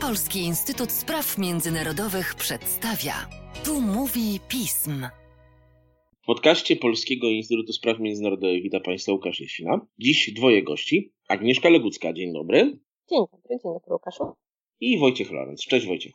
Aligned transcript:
Polski 0.00 0.38
Instytut 0.38 0.92
Spraw 0.92 1.38
Międzynarodowych 1.38 2.34
przedstawia. 2.34 3.14
Tu 3.64 3.80
mówi 3.80 4.40
pism. 4.48 5.06
W 6.22 6.26
podcaście 6.26 6.76
Polskiego 6.76 7.26
Instytutu 7.26 7.72
Spraw 7.72 7.98
Międzynarodowych 8.00 8.62
witam 8.62 8.82
Państwa 8.82 9.12
Łukasz 9.12 9.40
Jesina. 9.40 9.86
Dziś 9.98 10.32
dwoje 10.36 10.62
gości. 10.62 11.12
Agnieszka 11.28 11.68
Legucka, 11.68 12.12
dzień 12.12 12.32
dobry. 12.32 12.58
Dzień 13.10 13.18
dobry, 13.32 13.40
dzień 13.50 13.72
dobry 13.74 13.92
Łukaszu. 13.92 14.24
I 14.80 14.98
Wojciech 14.98 15.30
Lorenz. 15.30 15.60
Cześć 15.60 15.86
Wojciech. 15.86 16.12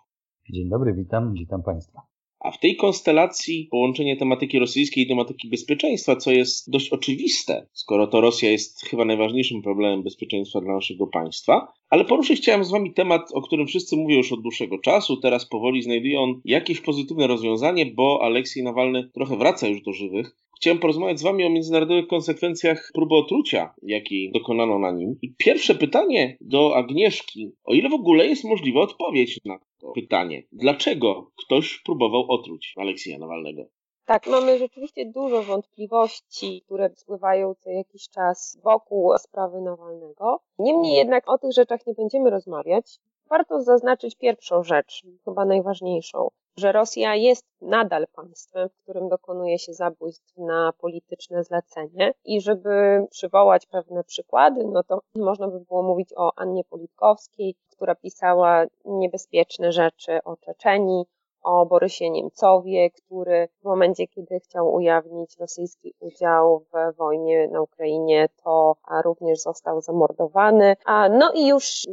Dzień 0.53 0.69
dobry, 0.69 0.93
witam, 0.93 1.33
witam 1.33 1.63
Państwa. 1.63 2.01
A 2.43 2.51
w 2.51 2.59
tej 2.59 2.75
konstelacji 2.75 3.67
połączenie 3.71 4.17
tematyki 4.17 4.59
rosyjskiej 4.59 5.03
i 5.03 5.07
tematyki 5.07 5.49
bezpieczeństwa, 5.49 6.15
co 6.15 6.31
jest 6.31 6.71
dość 6.71 6.89
oczywiste, 6.89 7.67
skoro 7.73 8.07
to 8.07 8.21
Rosja 8.21 8.51
jest 8.51 8.85
chyba 8.85 9.05
najważniejszym 9.05 9.61
problemem 9.61 10.03
bezpieczeństwa 10.03 10.61
dla 10.61 10.73
naszego 10.73 11.07
państwa. 11.07 11.73
Ale 11.89 12.05
poruszyć 12.05 12.41
chciałem 12.41 12.63
z 12.63 12.71
Wami 12.71 12.93
temat, 12.93 13.21
o 13.33 13.41
którym 13.41 13.67
wszyscy 13.67 13.95
mówią 13.95 14.17
już 14.17 14.31
od 14.31 14.41
dłuższego 14.41 14.79
czasu. 14.79 15.17
Teraz 15.17 15.45
powoli 15.45 15.81
znajduje 15.81 16.19
on 16.19 16.41
jakieś 16.45 16.81
pozytywne 16.81 17.27
rozwiązanie, 17.27 17.85
bo 17.85 18.19
Aleksiej 18.21 18.63
Nawalny 18.63 19.09
trochę 19.13 19.37
wraca 19.37 19.67
już 19.67 19.81
do 19.81 19.93
żywych. 19.93 20.35
Chciałem 20.55 20.79
porozmawiać 20.79 21.19
z 21.19 21.23
Wami 21.23 21.43
o 21.43 21.49
międzynarodowych 21.49 22.07
konsekwencjach 22.07 22.91
próby 22.93 23.15
otrucia, 23.15 23.73
jakiej 23.83 24.31
dokonano 24.31 24.79
na 24.79 24.91
nim. 24.91 25.15
I 25.21 25.33
pierwsze 25.37 25.75
pytanie 25.75 26.37
do 26.41 26.75
Agnieszki. 26.75 27.51
O 27.63 27.73
ile 27.73 27.89
w 27.89 27.93
ogóle 27.93 28.27
jest 28.27 28.43
możliwa 28.43 28.81
odpowiedź 28.81 29.39
na 29.45 29.59
pytanie? 29.95 30.43
Dlaczego 30.51 31.31
ktoś 31.45 31.81
próbował 31.85 32.31
otruć 32.31 32.73
Aleksija 32.77 33.19
Nawalnego? 33.19 33.63
Tak, 34.05 34.27
mamy 34.27 34.57
rzeczywiście 34.57 35.05
dużo 35.05 35.43
wątpliwości, 35.43 36.61
które 36.65 36.89
spływają 36.95 37.55
co 37.55 37.69
jakiś 37.69 38.09
czas 38.09 38.59
wokół 38.63 39.17
sprawy 39.17 39.61
Nawalnego. 39.61 40.39
Niemniej 40.59 40.95
jednak 40.95 41.29
o 41.29 41.37
tych 41.37 41.51
rzeczach 41.51 41.87
nie 41.87 41.93
będziemy 41.93 42.29
rozmawiać. 42.29 42.99
Warto 43.33 43.61
zaznaczyć 43.61 44.15
pierwszą 44.15 44.63
rzecz, 44.63 45.03
chyba 45.25 45.45
najważniejszą 45.45 46.29
że 46.57 46.71
Rosja 46.71 47.15
jest 47.15 47.45
nadal 47.61 48.07
państwem, 48.15 48.69
w 48.69 48.83
którym 48.83 49.09
dokonuje 49.09 49.59
się 49.59 49.73
zabójstw 49.73 50.37
na 50.37 50.73
polityczne 50.77 51.43
zlecenie 51.43 52.13
i 52.25 52.41
żeby 52.41 53.05
przywołać 53.09 53.65
pewne 53.65 54.03
przykłady, 54.03 54.63
no 54.67 54.83
to 54.83 55.01
można 55.15 55.47
by 55.47 55.59
było 55.59 55.83
mówić 55.83 56.09
o 56.15 56.31
Annie 56.35 56.63
Politkowskiej, 56.63 57.55
która 57.71 57.95
pisała 57.95 58.65
niebezpieczne 58.85 59.71
rzeczy 59.71 60.23
o 60.23 60.37
Czeczeni, 60.37 61.05
o 61.43 61.65
Borysie 61.65 62.09
Niemcowie, 62.09 62.89
który 62.89 63.47
w 63.61 63.63
momencie, 63.63 64.07
kiedy 64.07 64.39
chciał 64.39 64.73
ujawnić 64.73 65.37
rosyjski 65.39 65.93
udział 65.99 66.59
w 66.59 66.95
wojnie 66.97 67.47
na 67.47 67.61
Ukrainie, 67.61 68.29
to 68.43 68.75
również 69.03 69.39
został 69.41 69.81
zamordowany. 69.81 70.75
A, 70.85 71.09
no 71.09 71.31
i 71.35 71.47
już 71.47 71.83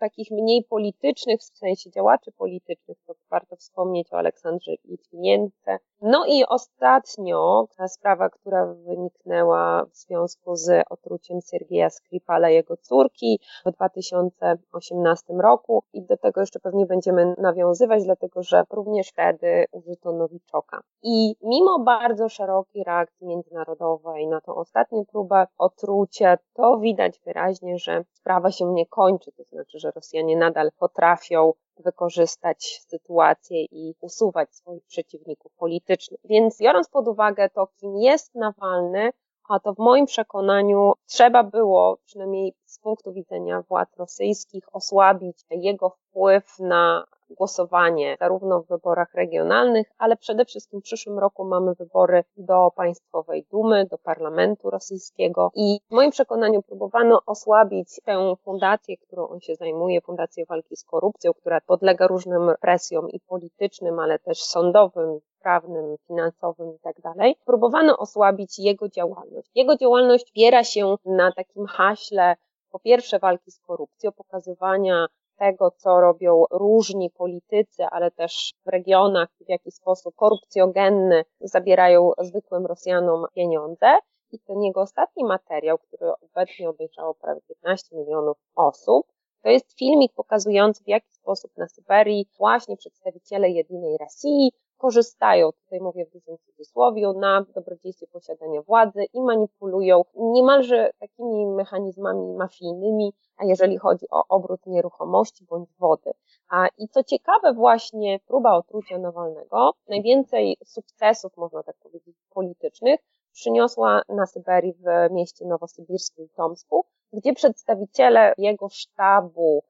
takich 0.00 0.30
mniej 0.30 0.64
politycznych, 0.64 1.40
w 1.40 1.58
sensie 1.58 1.90
działaczy 1.90 2.32
politycznych, 2.32 2.98
to 3.06 3.14
warto 3.30 3.56
wspomnieć 3.56 4.12
o 4.12 4.16
Aleksandrze 4.16 4.72
Litwinience. 4.84 5.78
No 6.02 6.24
i 6.26 6.44
ostatnio 6.48 7.66
ta 7.76 7.88
sprawa, 7.88 8.30
która 8.30 8.66
wyniknęła 8.66 9.84
w 9.84 9.96
związku 9.96 10.56
z 10.56 10.84
otruciem 10.90 11.40
Sergieja 11.40 11.90
Skripala, 11.90 12.50
jego 12.50 12.76
córki 12.76 13.40
w 13.66 13.70
2018 13.70 15.34
roku 15.42 15.82
i 15.92 16.02
do 16.02 16.16
tego 16.16 16.40
jeszcze 16.40 16.60
pewnie 16.60 16.86
będziemy 16.86 17.34
nawiązywać, 17.38 18.04
dlatego 18.04 18.42
że 18.42 18.64
również 18.84 19.08
wtedy 19.08 19.64
użyto 19.72 20.12
nowiczoka. 20.12 20.80
I 21.02 21.36
mimo 21.42 21.78
bardzo 21.78 22.28
szerokiej 22.28 22.84
reakcji 22.84 23.26
międzynarodowej 23.26 24.28
na 24.28 24.40
tą 24.40 24.54
ostatnią 24.54 25.04
próbę 25.04 25.46
otrucia, 25.58 26.38
to 26.54 26.78
widać 26.78 27.20
wyraźnie, 27.24 27.78
że 27.78 28.04
sprawa 28.12 28.50
się 28.50 28.64
nie 28.64 28.86
kończy, 28.86 29.32
to 29.32 29.44
znaczy, 29.44 29.78
że 29.78 29.90
Rosjanie 29.90 30.36
nadal 30.36 30.70
potrafią 30.78 31.52
wykorzystać 31.76 32.84
sytuację 32.88 33.64
i 33.64 33.94
usuwać 34.00 34.54
swoich 34.54 34.84
przeciwników 34.86 35.52
politycznych. 35.56 36.20
Więc 36.24 36.58
biorąc 36.60 36.88
pod 36.88 37.08
uwagę 37.08 37.50
to, 37.50 37.66
kim 37.66 37.96
jest 37.96 38.34
Nawalny, 38.34 39.10
a 39.48 39.60
to 39.60 39.74
w 39.74 39.78
moim 39.78 40.06
przekonaniu 40.06 40.92
trzeba 41.06 41.42
było, 41.42 41.98
przynajmniej 42.04 42.54
z 42.64 42.78
punktu 42.78 43.12
widzenia 43.12 43.62
władz 43.68 43.96
rosyjskich, 43.96 44.64
osłabić 44.72 45.44
jego 45.50 45.90
wpływ 45.90 46.58
na 46.58 47.04
głosowanie 47.30 48.16
zarówno 48.20 48.62
w 48.62 48.66
wyborach 48.66 49.14
regionalnych, 49.14 49.92
ale 49.98 50.16
przede 50.16 50.44
wszystkim 50.44 50.80
w 50.80 50.84
przyszłym 50.84 51.18
roku 51.18 51.44
mamy 51.44 51.74
wybory 51.74 52.24
do 52.36 52.70
Państwowej 52.76 53.46
Dumy, 53.50 53.86
do 53.90 53.98
Parlamentu 53.98 54.70
Rosyjskiego 54.70 55.50
i 55.54 55.80
w 55.90 55.94
moim 55.94 56.10
przekonaniu 56.10 56.62
próbowano 56.62 57.20
osłabić 57.26 58.00
tę 58.04 58.34
fundację, 58.44 58.96
którą 58.96 59.28
on 59.28 59.40
się 59.40 59.54
zajmuje, 59.54 60.00
Fundację 60.00 60.46
Walki 60.46 60.76
z 60.76 60.84
Korupcją, 60.84 61.32
która 61.34 61.60
podlega 61.60 62.06
różnym 62.06 62.52
presjom 62.60 63.10
i 63.10 63.20
politycznym, 63.20 63.98
ale 63.98 64.18
też 64.18 64.42
sądowym, 64.42 65.20
prawnym, 65.44 65.96
finansowym 66.06 66.74
i 66.74 66.78
tak 66.78 66.96
próbowano 67.44 67.96
osłabić 67.98 68.58
jego 68.58 68.88
działalność. 68.88 69.50
Jego 69.54 69.76
działalność 69.76 70.30
opiera 70.30 70.64
się 70.64 70.96
na 71.04 71.32
takim 71.32 71.66
haśle 71.66 72.36
po 72.70 72.78
pierwsze 72.78 73.18
walki 73.18 73.50
z 73.50 73.60
korupcją, 73.60 74.12
pokazywania 74.12 75.06
tego, 75.38 75.70
co 75.70 76.00
robią 76.00 76.44
różni 76.50 77.10
politycy, 77.10 77.84
ale 77.84 78.10
też 78.10 78.54
w 78.66 78.68
regionach, 78.68 79.28
w 79.40 79.48
jaki 79.48 79.70
sposób 79.70 80.14
korupcjogenny 80.14 81.24
zabierają 81.40 82.10
zwykłym 82.18 82.66
Rosjanom 82.66 83.26
pieniądze. 83.34 83.98
I 84.32 84.38
ten 84.38 84.62
jego 84.62 84.80
ostatni 84.80 85.24
materiał, 85.24 85.78
który 85.78 86.12
obecnie 86.12 86.68
obejrzało 86.68 87.14
prawie 87.14 87.40
15 87.48 87.96
milionów 87.96 88.36
osób, 88.56 89.06
to 89.42 89.48
jest 89.48 89.78
filmik 89.78 90.12
pokazujący, 90.12 90.84
w 90.84 90.88
jaki 90.88 91.12
sposób 91.12 91.56
na 91.56 91.68
Syberii 91.68 92.26
właśnie 92.38 92.76
przedstawiciele 92.76 93.50
jedynej 93.50 93.96
Rosji 93.98 94.52
korzystają, 94.84 95.52
tutaj 95.52 95.80
mówię 95.80 96.06
w 96.06 96.12
dużym 96.12 96.38
cudzysłowie, 96.38 97.12
na 97.16 97.46
dobrodziejstwie 97.54 98.06
posiadania 98.06 98.62
władzy 98.62 99.04
i 99.12 99.20
manipulują 99.20 100.02
niemalże 100.14 100.90
takimi 100.98 101.46
mechanizmami 101.46 102.34
mafijnymi, 102.34 103.12
a 103.36 103.44
jeżeli 103.44 103.78
chodzi 103.78 104.06
o 104.10 104.24
obrót 104.28 104.66
nieruchomości 104.66 105.44
bądź 105.44 105.68
wody. 105.78 106.10
A, 106.50 106.66
I 106.78 106.88
co 106.88 107.04
ciekawe, 107.04 107.52
właśnie 107.52 108.20
próba 108.26 108.56
otrucia 108.56 108.98
Nawalnego, 108.98 109.72
najwięcej 109.88 110.56
sukcesów, 110.64 111.36
można 111.36 111.62
tak 111.62 111.76
powiedzieć, 111.76 112.16
politycznych, 112.30 113.00
przyniosła 113.32 114.02
na 114.08 114.26
Syberii 114.26 114.72
w 114.72 115.12
mieście 115.12 115.46
nowosybirskim 115.46 116.28
Tomsku, 116.36 116.84
gdzie 117.12 117.32
przedstawiciele 117.32 118.34
jego 118.38 118.68
sztabu, 118.68 119.62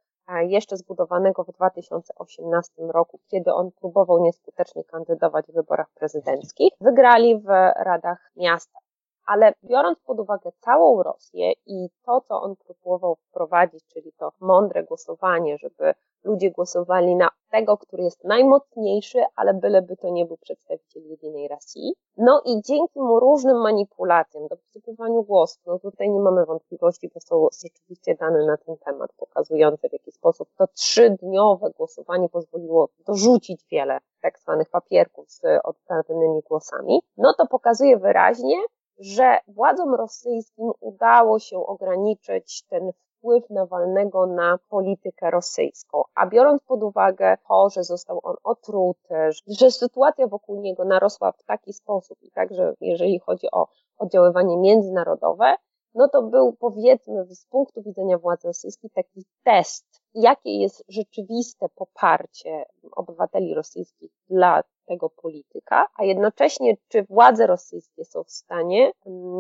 jeszcze 0.49 0.77
zbudowanego 0.77 1.45
w 1.45 1.53
2018 1.53 2.73
roku, 2.79 3.21
kiedy 3.31 3.55
on 3.55 3.71
próbował 3.73 4.23
nieskutecznie 4.23 4.85
kandydować 4.85 5.47
w 5.47 5.55
wyborach 5.55 5.91
prezydenckich, 5.95 6.73
wygrali 6.81 7.39
w 7.39 7.47
radach 7.77 8.31
miasta. 8.37 8.79
Ale 9.27 9.53
biorąc 9.65 9.99
pod 9.99 10.21
uwagę 10.21 10.51
całą 10.61 11.03
Rosję 11.03 11.53
i 11.67 11.89
to, 12.07 12.21
co 12.21 12.43
on 12.43 12.57
próbował 12.57 13.17
wprowadzić, 13.17 13.85
czyli 13.87 14.13
to 14.13 14.33
mądre 14.41 14.85
głosowanie, 14.85 15.59
żeby 15.59 15.95
ludzie 16.25 16.51
głosowali 16.51 17.17
na 17.17 17.29
tego, 17.51 17.79
który 17.79 18.03
jest 18.03 18.25
najmocniejszy, 18.25 19.25
ale 19.37 19.55
byleby 19.55 19.97
to 19.97 20.11
nie 20.11 20.27
był 20.27 20.37
przedstawiciel 20.37 21.03
jedynej 21.03 21.49
Rosji. 21.49 21.95
No 22.17 22.43
i 22.45 22.63
dzięki 22.63 23.01
mu 23.01 23.21
różnym 23.21 23.57
manipulacjom, 23.57 24.49
dosypywaniu 24.49 25.23
głosów, 25.23 25.63
no 25.67 25.79
tutaj 25.79 26.11
nie 26.11 26.21
mamy 26.21 26.47
wątpliwości, 26.47 27.11
bo 27.15 27.21
są 27.21 27.49
rzeczywiście 27.63 28.15
dane 28.15 28.47
na 28.47 28.57
ten 28.57 28.77
temat 28.77 29.11
pokazujące 29.17 29.89
w 29.89 29.93
jaki 29.93 30.13
sposób 30.13 30.49
to 30.59 30.67
trzydniowe 30.67 31.71
głosowanie 31.77 32.29
pozwoliło 32.29 32.89
dorzucić 33.07 33.65
wiele 33.71 33.99
tak 34.21 34.39
zwanych 34.39 34.71
papierków 34.71 35.31
z 35.31 35.43
oddanymi 35.65 36.41
głosami, 36.49 37.03
no 37.17 37.35
to 37.39 37.47
pokazuje 37.47 37.97
wyraźnie, 37.99 38.57
że 38.99 39.39
władzom 39.49 39.95
rosyjskim 39.95 40.73
udało 40.81 41.39
się 41.39 41.67
ograniczyć 41.67 42.63
ten 42.63 42.93
wpływ 42.93 43.51
Nawalnego 43.51 44.27
na 44.27 44.59
politykę 44.69 45.31
rosyjską. 45.31 46.03
A 46.15 46.27
biorąc 46.27 46.63
pod 46.63 46.83
uwagę 46.83 47.37
to, 47.49 47.71
że 47.71 47.85
został 47.85 48.21
on 48.23 48.37
otruty, 48.45 49.15
że 49.47 49.71
sytuacja 49.71 50.27
wokół 50.27 50.61
niego 50.61 50.85
narosła 50.85 51.33
w 51.33 51.43
taki 51.43 51.73
sposób 51.73 52.19
i 52.23 52.31
także 52.31 52.75
jeżeli 52.81 53.19
chodzi 53.19 53.47
o 53.53 53.69
oddziaływanie 53.99 54.57
międzynarodowe, 54.57 55.57
no 55.95 56.09
to 56.09 56.23
był 56.23 56.53
powiedzmy 56.53 57.25
z 57.25 57.47
punktu 57.47 57.83
widzenia 57.83 58.19
władz 58.19 58.45
rosyjskich 58.45 58.93
taki 58.93 59.25
test, 59.45 60.04
jakie 60.15 60.59
jest 60.61 60.85
rzeczywiste 60.89 61.69
poparcie 61.69 62.65
obywateli 62.93 63.55
rosyjskich 63.55 64.11
dla 64.31 64.63
tego 64.87 65.11
polityka, 65.11 65.87
a 65.97 66.05
jednocześnie 66.05 66.77
czy 66.89 67.03
władze 67.03 67.47
rosyjskie 67.47 68.05
są 68.05 68.25
w 68.25 68.31
stanie 68.31 68.93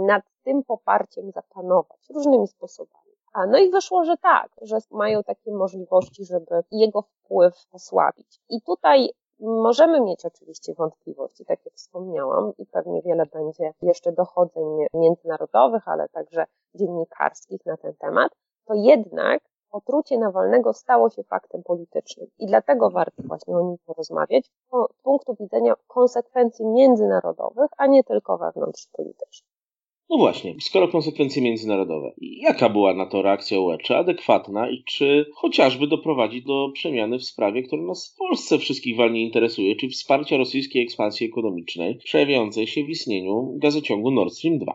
nad 0.06 0.24
tym 0.44 0.64
poparciem 0.64 1.30
zapanować 1.30 1.98
różnymi 2.14 2.48
sposobami. 2.48 3.14
A 3.32 3.46
no 3.46 3.58
i 3.58 3.70
wyszło, 3.70 4.04
że 4.04 4.16
tak, 4.16 4.50
że 4.62 4.78
mają 4.90 5.22
takie 5.22 5.52
możliwości, 5.52 6.24
żeby 6.24 6.62
jego 6.70 7.02
wpływ 7.02 7.54
osłabić. 7.72 8.40
I 8.48 8.62
tutaj 8.62 9.10
możemy 9.40 10.00
mieć 10.00 10.24
oczywiście 10.24 10.74
wątpliwości, 10.74 11.44
tak 11.44 11.64
jak 11.64 11.74
wspomniałam, 11.74 12.52
i 12.58 12.66
pewnie 12.66 13.02
wiele 13.02 13.26
będzie 13.26 13.72
jeszcze 13.82 14.12
dochodzeń 14.12 14.64
międzynarodowych, 14.94 15.88
ale 15.88 16.08
także 16.08 16.46
dziennikarskich 16.74 17.66
na 17.66 17.76
ten 17.76 17.94
temat, 17.94 18.32
to 18.64 18.74
jednak 18.74 19.42
otrucie 19.74 20.18
Nawalnego 20.18 20.72
stało 20.72 21.10
się 21.10 21.22
faktem 21.22 21.62
politycznym 21.62 22.26
i 22.38 22.46
dlatego 22.46 22.90
warto 22.90 23.22
właśnie 23.22 23.56
o 23.56 23.60
nim 23.60 23.76
porozmawiać 23.86 24.46
z 24.46 25.02
punktu 25.02 25.36
widzenia 25.40 25.74
konsekwencji 25.86 26.66
międzynarodowych, 26.66 27.70
a 27.76 27.86
nie 27.86 28.04
tylko 28.04 28.38
wewnątrzpolitycznych. 28.38 29.54
No 30.10 30.16
właśnie, 30.18 30.54
skoro 30.60 30.88
konsekwencje 30.88 31.42
międzynarodowe, 31.42 32.12
jaka 32.18 32.68
była 32.68 32.94
na 32.94 33.06
to 33.06 33.22
reakcja 33.22 33.60
UE? 33.60 33.78
Czy 33.78 33.96
adekwatna 33.96 34.70
i 34.70 34.84
czy 34.84 35.26
chociażby 35.34 35.86
doprowadzi 35.86 36.42
do 36.42 36.70
przemiany 36.74 37.18
w 37.18 37.24
sprawie, 37.24 37.62
która 37.62 37.82
nas 37.82 38.12
w 38.14 38.18
Polsce 38.18 38.58
wszystkich 38.58 38.96
walnie 38.96 39.22
interesuje, 39.22 39.76
czyli 39.76 39.92
wsparcia 39.92 40.36
rosyjskiej 40.36 40.82
ekspansji 40.82 41.26
ekonomicznej 41.26 41.96
przejawiającej 42.04 42.66
się 42.66 42.84
w 42.84 42.88
istnieniu 42.88 43.52
gazociągu 43.56 44.10
Nord 44.10 44.34
Stream 44.34 44.58
2? 44.58 44.72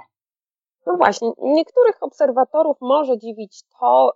No 0.90 0.98
właśnie, 0.98 1.32
niektórych 1.38 2.04
obserwatorów 2.04 2.78
może 2.82 3.18
dziwić 3.18 3.64
to, 3.80 4.14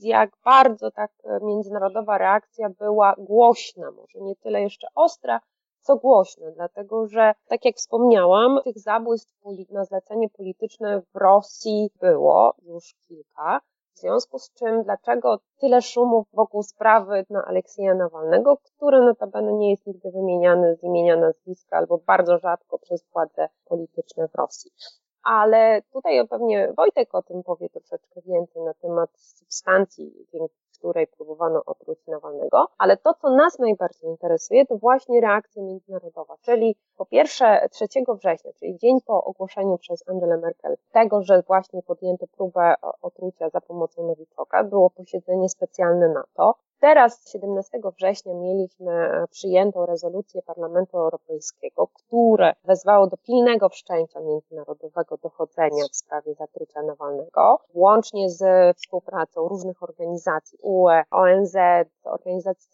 jak 0.00 0.30
bardzo 0.44 0.90
tak 0.90 1.12
międzynarodowa 1.42 2.18
reakcja 2.18 2.68
była 2.70 3.14
głośna, 3.18 3.90
może 3.90 4.20
nie 4.20 4.36
tyle 4.36 4.62
jeszcze 4.62 4.86
ostra, 4.94 5.40
co 5.80 5.96
głośne, 5.96 6.52
dlatego 6.52 7.06
że, 7.06 7.34
tak 7.48 7.64
jak 7.64 7.76
wspomniałam, 7.76 8.60
tych 8.64 8.78
zabójstw 8.78 9.32
na 9.70 9.84
zlecenie 9.84 10.28
polityczne 10.28 11.00
w 11.00 11.16
Rosji 11.16 11.90
było 12.00 12.54
już 12.62 12.94
kilka. 13.08 13.60
W 13.94 13.98
związku 13.98 14.38
z 14.38 14.52
czym, 14.52 14.82
dlaczego 14.82 15.38
tyle 15.60 15.82
szumów 15.82 16.26
wokół 16.32 16.62
sprawy 16.62 17.24
na 17.30 17.44
Aleksieja 17.44 17.94
Nawalnego, 17.94 18.56
który 18.56 19.00
notabene 19.00 19.52
nie 19.52 19.70
jest 19.70 19.86
nigdy 19.86 20.10
wymieniany 20.10 20.76
z 20.76 20.82
imienia 20.82 21.16
nazwiska 21.16 21.76
albo 21.76 21.98
bardzo 21.98 22.38
rzadko 22.38 22.78
przez 22.78 23.04
władze 23.12 23.48
polityczne 23.64 24.28
w 24.28 24.34
Rosji. 24.34 24.70
Ale 25.28 25.82
tutaj 25.92 26.28
pewnie 26.28 26.72
Wojtek 26.76 27.14
o 27.14 27.22
tym 27.22 27.42
powie 27.42 27.68
troszeczkę 27.68 28.20
więcej 28.26 28.62
na 28.62 28.74
temat 28.74 29.10
substancji, 29.14 30.26
której 30.78 31.06
próbowano 31.06 31.62
otruć 31.66 31.98
Nawalnego, 32.06 32.66
ale 32.78 32.96
to, 32.96 33.14
co 33.14 33.30
nas 33.30 33.58
najbardziej 33.58 34.10
interesuje, 34.10 34.66
to 34.66 34.76
właśnie 34.76 35.20
reakcja 35.20 35.62
międzynarodowa, 35.62 36.36
czyli 36.42 36.76
po 36.96 37.06
pierwsze 37.06 37.68
3 37.70 37.86
września, 38.18 38.52
czyli 38.52 38.78
dzień 38.78 39.00
po 39.06 39.24
ogłoszeniu 39.24 39.78
przez 39.78 40.08
Angelę 40.08 40.36
Merkel 40.36 40.76
tego, 40.92 41.22
że 41.22 41.42
właśnie 41.42 41.82
podjęto 41.82 42.26
próbę 42.26 42.74
otrucia 43.02 43.50
za 43.50 43.60
pomocą 43.60 44.06
nowiczoka, 44.06 44.64
było 44.64 44.90
posiedzenie 44.90 45.48
specjalne 45.48 46.08
NATO, 46.08 46.54
Teraz, 46.80 47.30
17 47.32 47.80
września, 47.96 48.34
mieliśmy 48.34 48.92
e, 48.92 49.26
przyjętą 49.30 49.86
rezolucję 49.86 50.42
Parlamentu 50.42 50.98
Europejskiego, 50.98 51.88
które 51.94 52.54
wezwało 52.64 53.06
do 53.06 53.16
pilnego 53.16 53.68
wszczęcia 53.68 54.20
międzynarodowego 54.20 55.16
dochodzenia 55.16 55.84
w 55.92 55.96
sprawie 55.96 56.34
zatrucia 56.34 56.82
Nawalnego, 56.82 57.58
łącznie 57.74 58.30
z 58.30 58.76
współpracą 58.76 59.48
różnych 59.48 59.82
organizacji 59.82 60.58
UE, 60.62 61.02
ONZ, 61.10 61.56
Organizacji 62.04 62.70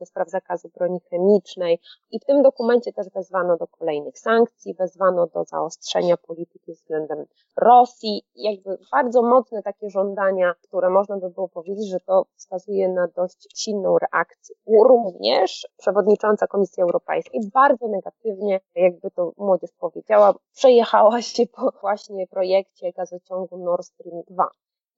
do 0.00 0.06
Spraw 0.06 0.30
Zakazu 0.30 0.68
Broni 0.68 1.00
Chemicznej 1.10 1.80
i 2.10 2.20
w 2.20 2.24
tym 2.24 2.42
dokumencie 2.42 2.92
też 2.92 3.10
wezwano 3.10 3.56
do 3.56 3.66
kolejnych 3.66 4.18
sankcji, 4.18 4.74
wezwano 4.74 5.26
do 5.26 5.44
zaostrzenia 5.44 6.16
polityki 6.16 6.72
względem 6.72 7.24
Rosji, 7.56 8.22
jakby 8.34 8.78
bardzo 8.92 9.22
mocne 9.22 9.62
takie 9.62 9.90
żądania, 9.90 10.54
które 10.62 10.90
można 10.90 11.16
by 11.16 11.30
było 11.30 11.48
powiedzieć, 11.48 11.88
że 11.88 12.00
to 12.00 12.26
wskazuje 12.36 12.88
na 12.88 13.08
dość 13.08 13.45
silną 13.54 13.98
reakcję. 13.98 14.56
Również 14.66 15.68
przewodnicząca 15.76 16.46
Komisji 16.46 16.82
Europejskiej 16.82 17.40
bardzo 17.54 17.88
negatywnie, 17.88 18.60
jakby 18.74 19.10
to 19.10 19.32
młodzież 19.36 19.70
powiedziała, 19.78 20.34
przejechała 20.52 21.22
się 21.22 21.46
po 21.46 21.70
właśnie 21.80 22.26
projekcie 22.26 22.92
gazociągu 22.92 23.58
Nord 23.58 23.86
Stream 23.86 24.22
2. 24.30 24.48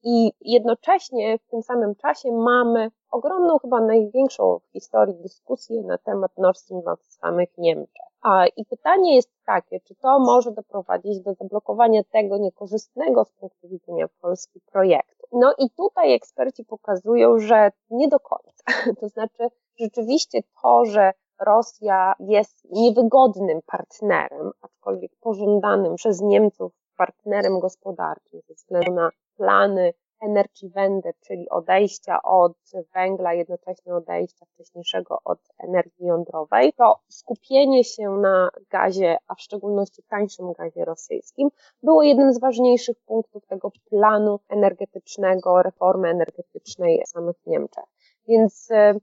I 0.02 0.32
jednocześnie 0.40 1.38
w 1.38 1.50
tym 1.50 1.62
samym 1.62 1.94
czasie 1.94 2.32
mamy 2.32 2.90
ogromną, 3.10 3.58
chyba 3.58 3.80
największą 3.80 4.58
w 4.58 4.72
historii 4.72 5.14
dyskusję 5.14 5.82
na 5.82 5.98
temat 5.98 6.38
Nord 6.38 6.58
Stream 6.58 6.82
2 6.82 6.96
w 6.96 7.12
samych 7.12 7.58
Niemczech. 7.58 8.08
A, 8.22 8.46
I 8.46 8.64
pytanie 8.64 9.16
jest 9.16 9.30
takie, 9.46 9.80
czy 9.80 9.94
to 9.94 10.18
może 10.18 10.52
doprowadzić 10.52 11.20
do 11.20 11.34
zablokowania 11.34 12.02
tego 12.04 12.38
niekorzystnego 12.38 13.24
z 13.24 13.32
punktu 13.32 13.68
widzenia 13.68 14.06
Polski 14.20 14.60
projektu. 14.72 15.17
No 15.32 15.54
i 15.58 15.70
tutaj 15.70 16.12
eksperci 16.12 16.64
pokazują, 16.64 17.38
że 17.38 17.70
nie 17.90 18.08
do 18.08 18.20
końca. 18.20 18.64
To 19.00 19.08
znaczy, 19.08 19.48
rzeczywiście 19.80 20.40
to, 20.62 20.84
że 20.84 21.12
Rosja 21.40 22.14
jest 22.20 22.64
niewygodnym 22.70 23.60
partnerem, 23.66 24.50
aczkolwiek 24.60 25.12
pożądanym 25.20 25.94
przez 25.94 26.20
Niemców 26.20 26.72
partnerem 26.96 27.60
gospodarczym 27.60 28.40
ze 28.48 28.54
względu 28.54 28.92
na 28.92 29.10
plany 29.36 29.92
Energy 30.20 30.68
Wende, 30.68 31.12
czyli 31.20 31.48
odejścia 31.48 32.22
od 32.22 32.52
węgla, 32.94 33.32
jednocześnie 33.32 33.94
odejścia 33.94 34.46
wcześniejszego 34.46 35.18
od 35.24 35.38
energii 35.58 36.06
jądrowej, 36.06 36.72
to 36.72 36.98
skupienie 37.08 37.84
się 37.84 38.10
na 38.10 38.50
gazie, 38.70 39.16
a 39.28 39.34
w 39.34 39.40
szczególności 39.40 40.02
tańszym 40.02 40.52
gazie 40.52 40.84
rosyjskim, 40.84 41.48
było 41.82 42.02
jednym 42.02 42.32
z 42.32 42.40
ważniejszych 42.40 42.96
punktów 43.06 43.46
tego 43.46 43.70
planu 43.90 44.40
energetycznego, 44.48 45.62
reformy 45.62 46.08
energetycznej 46.08 47.02
samych 47.06 47.36
Niemczech. 47.46 47.84
Więc 48.28 48.70
e, 48.70 48.94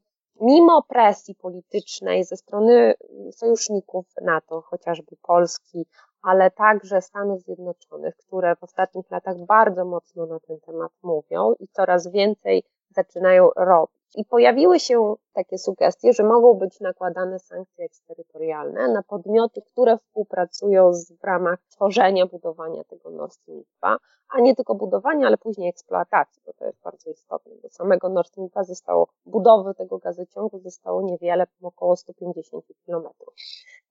mimo 0.42 0.84
presji 0.84 1.36
politycznej 1.36 2.24
ze 2.24 2.38
strony 2.38 2.94
sojuszników 3.32 4.06
NATO, 4.22 4.62
chociażby 4.62 5.16
Polski, 5.22 5.86
ale 6.25 6.51
także 6.51 7.01
Stanów 7.01 7.42
Zjednoczonych, 7.42 8.16
które 8.16 8.56
w 8.56 8.63
ostatnich 8.63 9.12
latach 9.12 9.38
bardzo 9.38 9.86
mocno 9.86 10.25
na 10.25 10.39
ten 10.39 10.60
temat 10.60 10.92
mówią 11.04 11.54
i 11.60 11.68
coraz 11.68 12.12
więcej 12.12 12.63
zaczynają 12.95 13.50
robić. 13.56 13.95
I 14.15 14.25
pojawiły 14.25 14.80
się 14.80 15.15
takie 15.33 15.57
sugestie, 15.57 16.13
że 16.13 16.24
mogą 16.24 16.53
być 16.53 16.80
nakładane 16.80 17.39
sankcje 17.39 17.86
eksterytorialne 17.86 18.88
na 18.88 19.03
podmioty, 19.03 19.62
które 19.62 19.97
współpracują 19.97 20.94
z, 20.94 21.12
w 21.12 21.24
ramach 21.24 21.59
tworzenia, 21.69 22.25
budowania 22.25 22.83
tego 22.83 23.09
Nord 23.09 23.33
Stream 23.33 23.63
2, 23.77 23.97
a 24.30 24.42
nie 24.42 24.56
tylko 24.56 24.75
budowania, 24.75 25.27
ale 25.27 25.38
później 25.38 25.69
eksploatacji, 25.69 26.42
bo 26.45 26.53
to 26.53 26.65
jest 26.65 26.81
bardzo 26.81 27.09
istotne. 27.09 27.56
Do 27.56 27.69
samego 27.69 28.09
Nord 28.09 28.27
Stream 28.27 28.47
2 28.47 28.63
zostało, 28.63 29.07
budowy 29.25 29.74
tego 29.74 29.97
gazociągu 29.97 30.59
zostało 30.59 31.01
niewiele, 31.01 31.47
około 31.63 31.95
150 31.95 32.65
kilometrów. 32.86 33.33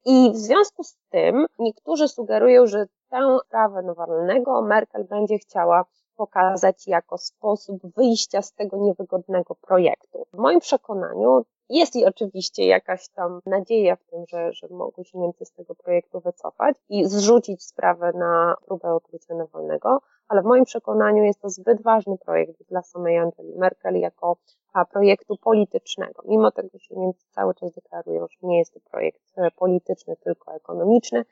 I 0.05 0.31
w 0.35 0.37
związku 0.37 0.85
z 0.85 0.97
tym 1.11 1.47
niektórzy 1.59 2.09
sugerują, 2.09 2.67
że 2.67 2.87
tę 3.11 3.39
sprawę 3.47 3.83
Nawalnego 3.83 4.63
Merkel 4.63 5.05
będzie 5.05 5.39
chciała 5.39 5.85
pokazać 6.17 6.87
jako 6.87 7.19
sposób 7.19 7.83
wyjścia 7.97 8.43
z 8.43 8.53
tego 8.53 8.77
niewygodnego 8.77 9.55
projektu. 9.55 10.27
W 10.33 10.39
moim 10.39 10.61
przekonaniu 10.61 11.45
jest 11.69 11.97
i 11.97 12.05
oczywiście 12.05 12.67
jakaś 12.67 13.09
tam 13.09 13.41
nadzieja 13.47 13.97
w 13.97 14.05
tym, 14.05 14.25
że, 14.29 14.53
że 14.53 14.69
mogą 14.71 15.05
się 15.05 15.19
Niemcy 15.19 15.45
z 15.45 15.53
tego 15.53 15.75
projektu 15.75 16.21
wycofać 16.21 16.77
i 16.89 17.05
zrzucić 17.05 17.65
sprawę 17.65 18.13
na 18.13 18.55
próbę 18.67 18.95
otrucia 18.95 19.35
Nawalnego, 19.35 20.01
ale 20.29 20.43
w 20.43 20.45
moim 20.45 20.65
przekonaniu 20.65 21.25
jest 21.25 21.41
to 21.41 21.51
zbyt 21.51 21.83
ważny 21.83 22.19
projekt 22.19 22.63
dla 22.69 22.83
samej 22.83 23.19
Angeli 23.19 23.59
Merkel 23.59 23.97
jako 23.97 24.37
projektu 24.93 25.37
politycznego. 25.37 26.23
Mimo 26.27 26.51
tego, 26.51 26.69
że 26.79 26.95
Niemcy 26.97 27.27
cały 27.31 27.55
czas 27.55 27.73
deklarują, 27.73 28.27
że 28.31 28.47
nie 28.47 28.59
jest 28.59 28.75
to 28.75 28.81
projekt 28.81 29.21
e, 29.37 29.51
polityczny, 29.51 30.17
tylko 30.17 30.55
ekonomiczny, 30.55 31.25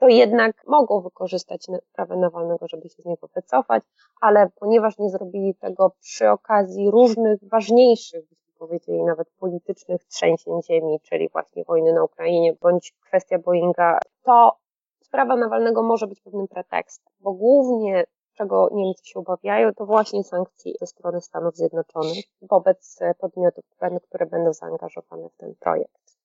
to 0.00 0.08
jednak 0.08 0.66
mogą 0.66 1.00
wykorzystać 1.00 1.66
sprawę 1.92 2.16
Nawalnego, 2.16 2.68
żeby 2.68 2.88
się 2.88 3.02
z 3.02 3.04
niego 3.04 3.28
wycofać, 3.34 3.82
ale 4.20 4.50
ponieważ 4.60 4.98
nie 4.98 5.10
zrobili 5.10 5.54
tego 5.54 5.92
przy 6.00 6.30
okazji 6.30 6.90
różnych 6.90 7.38
ważniejszych, 7.48 8.28
byśmy 8.28 8.52
powiedzieli 8.58 9.02
nawet 9.02 9.30
politycznych 9.30 10.04
trzęsień 10.04 10.62
ziemi, 10.62 11.00
czyli 11.02 11.28
właśnie 11.28 11.64
wojny 11.64 11.92
na 11.92 12.04
Ukrainie, 12.04 12.54
bądź 12.60 12.92
kwestia 13.00 13.38
Boeinga, 13.38 13.98
to 14.22 14.56
sprawa 15.00 15.36
Nawalnego 15.36 15.82
może 15.82 16.06
być 16.06 16.20
pewnym 16.20 16.48
pretekstem, 16.48 17.12
bo 17.20 17.32
głównie 17.32 18.04
czego 18.34 18.68
Niemcy 18.72 19.06
się 19.06 19.18
obawiają, 19.18 19.74
to 19.74 19.86
właśnie 19.86 20.24
sankcji 20.24 20.74
ze 20.80 20.86
strony 20.86 21.20
Stanów 21.20 21.56
Zjednoczonych 21.56 22.24
wobec 22.42 22.98
podmiotów, 23.18 23.64
które 24.08 24.26
będą 24.26 24.52
zaangażowane 24.52 25.28
w 25.28 25.36
ten 25.36 25.54
projekt 25.54 26.19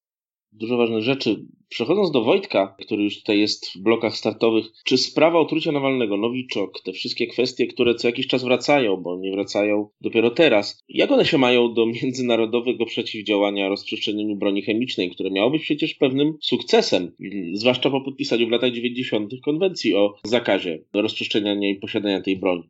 dużo 0.57 0.77
ważnych 0.77 1.03
rzeczy. 1.03 1.45
Przechodząc 1.69 2.11
do 2.11 2.23
Wojtka, 2.23 2.75
który 2.79 3.03
już 3.03 3.19
tutaj 3.19 3.39
jest 3.39 3.71
w 3.75 3.77
blokach 3.79 4.17
startowych, 4.17 4.65
czy 4.83 4.97
sprawa 4.97 5.39
otrucia 5.39 5.71
Nawalnego, 5.71 6.17
Nowiczok, 6.17 6.81
te 6.83 6.93
wszystkie 6.93 7.27
kwestie, 7.27 7.67
które 7.67 7.95
co 7.95 8.07
jakiś 8.07 8.27
czas 8.27 8.43
wracają, 8.43 8.97
bo 8.97 9.17
nie 9.17 9.31
wracają 9.31 9.89
dopiero 10.01 10.31
teraz, 10.31 10.83
jak 10.89 11.11
one 11.11 11.25
się 11.25 11.37
mają 11.37 11.73
do 11.73 11.85
międzynarodowego 11.85 12.85
przeciwdziałania 12.85 13.69
rozprzestrzenieniu 13.69 14.35
broni 14.35 14.61
chemicznej, 14.61 15.11
które 15.11 15.31
miało 15.31 15.51
być 15.51 15.61
przecież 15.61 15.93
pewnym 15.93 16.37
sukcesem, 16.41 17.11
zwłaszcza 17.53 17.89
po 17.89 18.01
podpisaniu 18.01 18.47
w 18.47 18.51
latach 18.51 18.71
90. 18.71 19.31
konwencji 19.45 19.95
o 19.95 20.13
zakazie 20.23 20.83
rozprzestrzeniania 20.93 21.69
i 21.69 21.75
posiadania 21.75 22.21
tej 22.21 22.37
broni? 22.37 22.63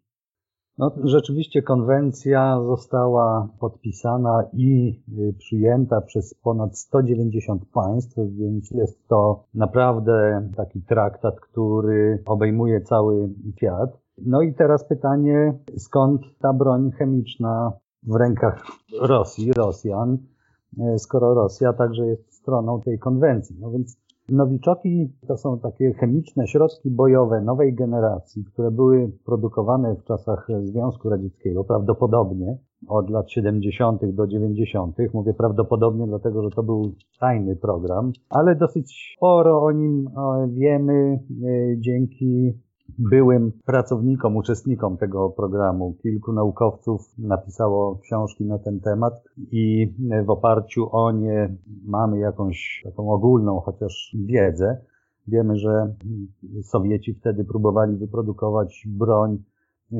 No, 0.78 0.92
rzeczywiście 1.04 1.62
konwencja 1.62 2.62
została 2.66 3.50
podpisana 3.60 4.44
i 4.54 5.02
y, 5.20 5.34
przyjęta 5.38 6.02
przez 6.02 6.34
ponad 6.34 6.78
190 6.78 7.66
państw, 7.74 8.16
więc 8.30 8.72
jest 8.72 9.08
to 9.08 9.44
naprawdę 9.54 10.50
taki 10.56 10.82
traktat, 10.82 11.40
który 11.40 12.24
obejmuje 12.26 12.82
cały 12.82 13.30
świat. 13.58 13.90
No 14.18 14.42
i 14.42 14.54
teraz 14.54 14.88
pytanie, 14.88 15.54
skąd 15.78 16.22
ta 16.40 16.54
broń 16.54 16.92
chemiczna 16.92 17.72
w 18.04 18.16
rękach 18.16 18.64
Rosji, 19.02 19.54
Rosjan, 19.54 20.18
e, 20.80 21.00
skoro 21.00 21.34
Rosja 21.34 21.74
także 21.74 22.06
jest 22.06 22.34
stroną 22.34 22.82
tej 22.82 23.00
konwencji. 23.00 23.56
No 23.60 23.72
więc 23.72 23.98
Nowiczoki 24.30 25.10
to 25.28 25.38
są 25.38 25.60
takie 25.60 25.94
chemiczne 25.94 26.48
środki 26.48 26.90
bojowe 26.92 27.42
nowej 27.42 27.74
generacji, 27.74 28.44
które 28.44 28.72
były 28.72 29.12
produkowane 29.26 29.96
w 29.96 30.04
czasach 30.04 30.48
Związku 30.64 31.10
Radzieckiego, 31.10 31.64
prawdopodobnie 31.64 32.58
od 32.88 33.10
lat 33.10 33.32
70. 33.32 34.16
do 34.16 34.28
90. 34.28 34.98
Mówię 35.14 35.34
prawdopodobnie, 35.34 36.08
dlatego 36.08 36.44
że 36.44 36.50
to 36.50 36.64
był 36.64 36.92
tajny 37.20 37.56
program, 37.56 38.12
ale 38.30 38.56
dosyć 38.56 39.14
sporo 39.18 39.64
o 39.64 39.72
nim 39.72 40.10
wiemy 40.48 40.94
e, 40.94 41.78
dzięki 41.78 42.54
byłym 42.98 43.52
pracownikom, 43.66 44.36
uczestnikom 44.36 44.98
tego 44.98 45.30
programu. 45.30 45.96
Kilku 46.04 46.34
naukowców 46.34 47.02
napisało 47.18 48.00
książki 48.04 48.46
na 48.46 48.60
ten 48.60 48.80
temat 48.80 49.14
i 49.52 49.94
w 50.26 50.30
oparciu 50.30 50.90
o 50.92 51.12
nie 51.12 51.56
mamy 51.86 52.20
jakąś 52.20 52.82
taką 52.84 53.10
ogólną 53.10 53.60
chociaż 53.60 54.16
wiedzę. 54.26 54.78
Wiemy, 55.28 55.58
że 55.58 55.96
Sowieci 56.64 57.14
wtedy 57.14 57.46
próbowali 57.46 57.98
wyprodukować 57.98 58.88
broń 58.88 59.38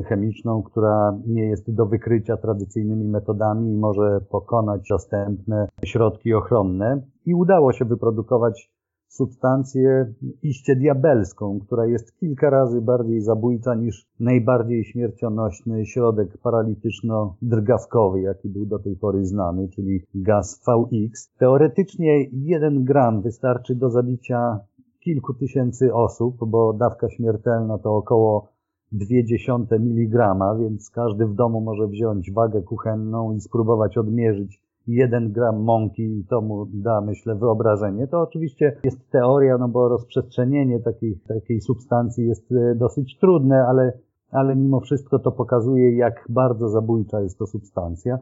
chemiczną, 0.04 0.62
która 0.62 1.18
nie 1.26 1.42
jest 1.42 1.74
do 1.74 1.86
wykrycia 1.86 2.36
tradycyjnymi 2.36 3.04
metodami 3.04 3.72
i 3.72 3.76
może 3.76 4.20
pokonać 4.30 4.88
dostępne 4.90 5.68
środki 5.84 6.34
ochronne. 6.34 7.02
I 7.26 7.34
udało 7.34 7.72
się 7.72 7.84
wyprodukować 7.84 8.75
substancję 9.08 10.14
iście 10.42 10.76
diabelską, 10.76 11.60
która 11.60 11.86
jest 11.86 12.18
kilka 12.18 12.50
razy 12.50 12.80
bardziej 12.80 13.20
zabójcza 13.20 13.74
niż 13.74 14.06
najbardziej 14.20 14.84
śmiercionośny 14.84 15.86
środek 15.86 16.38
paralityczno-drgawkowy, 16.42 18.16
jaki 18.16 18.48
był 18.48 18.66
do 18.66 18.78
tej 18.78 18.96
pory 18.96 19.24
znany, 19.24 19.68
czyli 19.68 20.00
gaz 20.14 20.62
VX. 20.66 21.32
Teoretycznie 21.38 22.24
jeden 22.32 22.84
gram 22.84 23.22
wystarczy 23.22 23.74
do 23.74 23.90
zabicia 23.90 24.60
kilku 25.00 25.34
tysięcy 25.34 25.94
osób, 25.94 26.36
bo 26.46 26.72
dawka 26.72 27.08
śmiertelna 27.08 27.78
to 27.78 27.96
około 27.96 28.48
0,2 28.92 29.74
mg, 29.74 30.36
więc 30.60 30.90
każdy 30.90 31.26
w 31.26 31.34
domu 31.34 31.60
może 31.60 31.86
wziąć 31.86 32.32
wagę 32.32 32.62
kuchenną 32.62 33.32
i 33.32 33.40
spróbować 33.40 33.98
odmierzyć 33.98 34.65
jeden 34.86 35.32
gram 35.32 35.62
mąki 35.62 36.02
i 36.02 36.24
to 36.24 36.40
mu 36.40 36.66
da, 36.66 37.00
myślę, 37.00 37.34
wyobrażenie. 37.34 38.06
To 38.06 38.20
oczywiście 38.20 38.76
jest 38.84 39.10
teoria, 39.10 39.58
no 39.58 39.68
bo 39.68 39.88
rozprzestrzenienie 39.88 40.80
takiej, 40.80 41.18
takiej 41.28 41.60
substancji 41.60 42.26
jest 42.26 42.52
e, 42.52 42.74
dosyć 42.74 43.18
trudne, 43.18 43.66
ale, 43.68 43.92
ale 44.30 44.56
mimo 44.56 44.80
wszystko 44.80 45.18
to 45.18 45.32
pokazuje, 45.32 45.96
jak 45.96 46.26
bardzo 46.28 46.68
zabójcza 46.68 47.20
jest 47.20 47.38
to 47.38 47.46
substancja. 47.46 48.18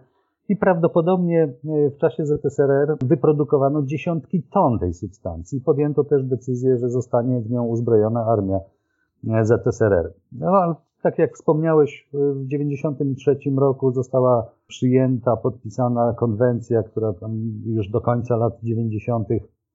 I 0.49 0.57
prawdopodobnie 0.57 1.43
e, 1.43 1.91
w 1.91 1.97
czasie 1.97 2.27
ZSRR 2.27 2.97
wyprodukowano 3.05 3.83
dziesiątki 3.83 4.43
ton 4.43 4.79
tej 4.79 4.95
substancji. 4.95 5.61
Podjęto 5.61 6.05
też 6.05 6.25
decyzję, 6.25 6.79
że 6.79 6.91
zostanie 6.91 7.41
w 7.41 7.51
nią 7.51 7.65
uzbrojona 7.65 8.27
armia 8.27 8.61
e, 9.29 9.45
ZSRR. 9.45 10.13
No, 10.33 10.77
tak 11.05 11.19
jak 11.19 11.35
wspomniałeś, 11.35 12.09
w 12.13 12.49
1993 12.49 13.51
roku 13.57 13.93
została 13.93 14.51
przyjęta, 14.67 15.37
podpisana 15.37 16.13
konwencja, 16.13 16.83
która 16.83 17.13
tam 17.13 17.31
już 17.67 17.89
do 17.89 18.01
końca 18.01 18.37
lat 18.37 18.59
90. 18.63 19.29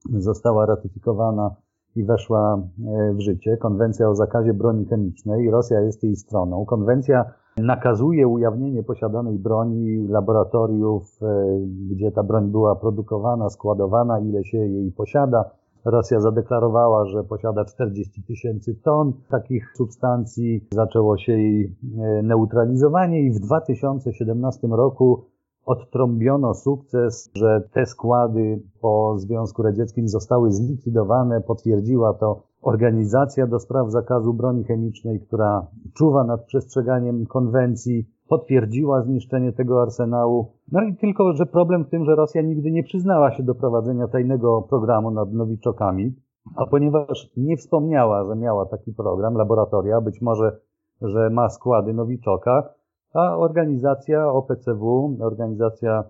została 0.10 0.66
ratyfikowana 0.66 1.56
i 1.96 2.04
weszła 2.04 2.62
e, 2.88 3.14
w 3.14 3.20
życie. 3.20 3.58
Konwencja 3.58 4.10
o 4.10 4.16
zakazie 4.16 4.54
broni 4.54 4.86
chemicznej. 4.86 5.52
Rosja 5.52 5.82
jest 5.82 6.04
jej 6.04 6.16
stroną. 6.16 6.66
Konwencja 6.66 7.26
nakazuje 7.58 8.28
ujawnienie 8.28 8.84
posiadanej 8.84 9.40
broni, 9.40 10.08
laboratoriów, 10.08 11.20
e, 11.22 11.60
gdzie 11.92 12.12
ta 12.12 12.24
broń 12.24 12.52
była 12.52 12.76
produkowana, 12.76 13.50
składowana, 13.50 14.20
ile 14.20 14.44
się 14.44 14.58
jej 14.58 14.92
posiada 14.92 15.50
Rosja 15.90 16.20
zadeklarowała, 16.20 17.06
że 17.06 17.24
posiada 17.24 17.66
40 17.66 18.24
tysięcy 18.24 18.76
ton 18.84 19.14
takich 19.30 19.74
substancji. 19.78 20.68
Zaczęło 20.72 21.18
się 21.18 21.34
jej 21.34 21.76
e, 21.98 22.24
neutralizowanie 22.24 23.22
i 23.22 23.32
w 23.32 23.40
2017 23.40 24.68
roku 24.68 25.26
odtrąbiono 25.66 26.54
sukces, 26.54 27.30
że 27.36 27.62
te 27.74 27.86
składy 27.86 28.62
po 28.82 29.16
Związku 29.18 29.64
Radzieckim 29.64 30.08
zostały 30.08 30.52
zlikwidowane. 30.52 31.42
Potwierdziła 31.42 32.14
to 32.14 32.44
Organizacja 32.62 33.48
do 33.48 33.60
Spraw 33.60 33.92
Zakazu 33.92 34.34
Broni 34.34 34.64
Chemicznej, 34.64 35.20
która 35.20 35.68
czuwa 35.94 36.24
nad 36.24 36.46
przestrzeganiem 36.46 37.26
konwencji 37.26 38.06
potwierdziła 38.30 39.02
zniszczenie 39.02 39.54
tego 39.54 39.82
arsenału. 39.82 40.52
No 40.72 40.82
i 40.84 40.96
tylko, 40.96 41.34
że 41.34 41.46
problem 41.46 41.86
w 41.86 41.90
tym, 41.90 42.06
że 42.06 42.16
Rosja 42.16 42.42
nigdy 42.42 42.72
nie 42.72 42.84
przyznała 42.84 43.32
się 43.32 43.44
do 43.44 43.56
prowadzenia 43.56 44.08
tajnego 44.08 44.62
programu 44.62 45.12
nad 45.12 45.34
Nowiczokami, 45.34 46.14
a 46.56 46.66
ponieważ 46.66 47.30
nie 47.38 47.58
wspomniała, 47.58 48.26
że 48.26 48.36
miała 48.36 48.66
taki 48.66 48.94
program, 48.94 49.34
laboratoria, 49.34 50.02
być 50.02 50.22
może, 50.22 50.58
że 51.02 51.30
ma 51.30 51.50
składy 51.50 51.94
Nowiczoka, 51.94 52.70
a 53.14 53.38
organizacja 53.38 54.32
OPCW, 54.32 55.18
organizacja 55.20 56.04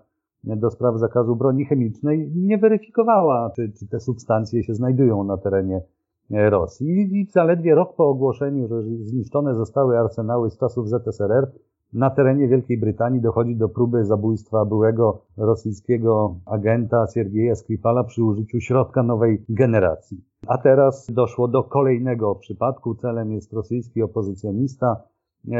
do 0.44 0.70
spraw 0.70 0.98
zakazu 0.98 1.36
broni 1.36 1.64
chemicznej, 1.64 2.32
nie 2.34 2.58
weryfikowała, 2.58 3.50
czy, 3.56 3.72
czy 3.78 3.88
te 3.88 4.00
substancje 4.00 4.62
się 4.62 4.74
znajdują 4.74 5.24
na 5.24 5.36
terenie 5.36 5.82
Rosji. 6.30 7.20
I 7.20 7.26
zaledwie 7.30 7.74
rok 7.74 7.96
po 7.96 8.08
ogłoszeniu, 8.08 8.68
że 8.68 8.82
zniszczone 8.82 9.54
zostały 9.54 9.98
arsenały 9.98 10.50
z 10.50 10.58
czasów 10.58 10.88
ZSRR, 10.88 11.50
na 11.92 12.10
terenie 12.10 12.48
Wielkiej 12.48 12.78
Brytanii 12.78 13.20
dochodzi 13.20 13.56
do 13.56 13.68
próby 13.68 14.04
zabójstwa 14.04 14.64
byłego 14.64 15.22
rosyjskiego 15.36 16.34
agenta 16.46 17.06
Siergieja 17.14 17.54
Skripala 17.54 18.04
przy 18.04 18.24
użyciu 18.24 18.60
środka 18.60 19.02
nowej 19.02 19.44
generacji. 19.48 20.24
A 20.46 20.58
teraz 20.58 21.06
doszło 21.10 21.48
do 21.48 21.62
kolejnego 21.62 22.34
przypadku. 22.34 22.94
Celem 22.94 23.32
jest 23.32 23.52
rosyjski 23.52 24.02
opozycjonista. 24.02 24.96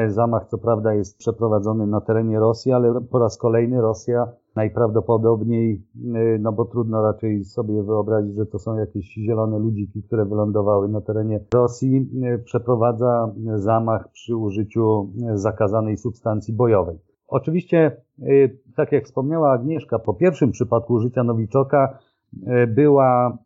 Zamach 0.09 0.47
co 0.47 0.59
prawda 0.59 0.95
jest 0.95 1.19
przeprowadzony 1.19 1.87
na 1.87 2.01
terenie 2.01 2.41
Rosji, 2.41 2.73
ale 2.73 3.01
po 3.01 3.19
raz 3.19 3.39
kolejny 3.39 3.81
Rosja 3.81 4.29
najprawdopodobniej, 4.57 5.83
y, 6.17 6.39
no 6.41 6.53
bo 6.53 6.65
trudno 6.65 7.03
raczej 7.03 7.45
sobie 7.45 7.83
wyobrazić, 7.83 8.37
że 8.37 8.47
to 8.47 8.59
są 8.59 8.77
jakieś 8.77 9.15
zielone 9.15 9.59
ludziki, 9.59 10.03
które 10.03 10.25
wylądowały 10.25 10.89
na 10.89 11.01
terenie 11.01 11.41
Rosji, 11.55 12.11
y, 12.35 12.39
przeprowadza 12.39 13.35
zamach 13.55 14.09
przy 14.13 14.37
użyciu 14.37 15.13
zakazanej 15.35 15.97
substancji 15.97 16.55
bojowej. 16.55 16.99
Oczywiście, 17.29 17.97
y, 18.19 18.59
tak 18.77 18.93
jak 18.93 19.05
wspomniała 19.05 19.53
Agnieszka, 19.53 19.99
po 19.99 20.15
pierwszym 20.15 20.51
przypadku 20.51 20.95
użycia 20.95 21.25
Nowiczoka 21.25 21.99
była 22.69 23.39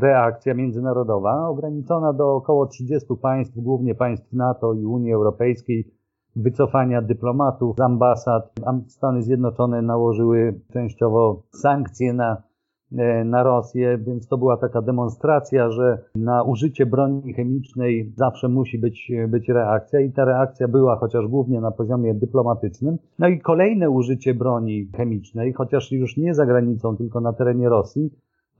reakcja 0.00 0.54
międzynarodowa 0.54 1.48
ograniczona 1.48 2.12
do 2.12 2.34
około 2.34 2.66
30 2.66 3.16
państw, 3.22 3.58
głównie 3.58 3.94
państw 3.94 4.32
NATO 4.32 4.74
i 4.74 4.84
Unii 4.84 5.12
Europejskiej, 5.12 5.94
wycofania 6.36 7.02
dyplomatów 7.02 7.76
z 7.76 7.80
ambasad. 7.80 8.52
Stany 8.88 9.22
Zjednoczone 9.22 9.82
nałożyły 9.82 10.60
częściowo 10.72 11.42
sankcje 11.50 12.12
na, 12.12 12.32
e, 12.32 12.42
na 13.24 13.42
Rosję, 13.42 13.98
więc 13.98 14.28
to 14.28 14.38
była 14.38 14.56
taka 14.56 14.82
demonstracja, 14.82 15.70
że 15.70 15.98
na 16.14 16.42
użycie 16.42 16.86
broni 16.86 17.34
chemicznej 17.34 18.12
zawsze 18.16 18.48
musi 18.48 18.78
być, 18.78 19.12
być 19.28 19.48
reakcja 19.48 20.00
i 20.00 20.12
ta 20.12 20.24
reakcja 20.24 20.68
była 20.68 20.96
chociaż 20.96 21.26
głównie 21.26 21.60
na 21.60 21.70
poziomie 21.70 22.14
dyplomatycznym. 22.14 22.98
No 23.18 23.28
i 23.28 23.40
kolejne 23.40 23.90
użycie 23.90 24.34
broni 24.34 24.88
chemicznej, 24.96 25.52
chociaż 25.52 25.92
już 25.92 26.16
nie 26.16 26.34
za 26.34 26.46
granicą, 26.46 26.96
tylko 26.96 27.20
na 27.20 27.32
terenie 27.32 27.68
Rosji, 27.68 28.10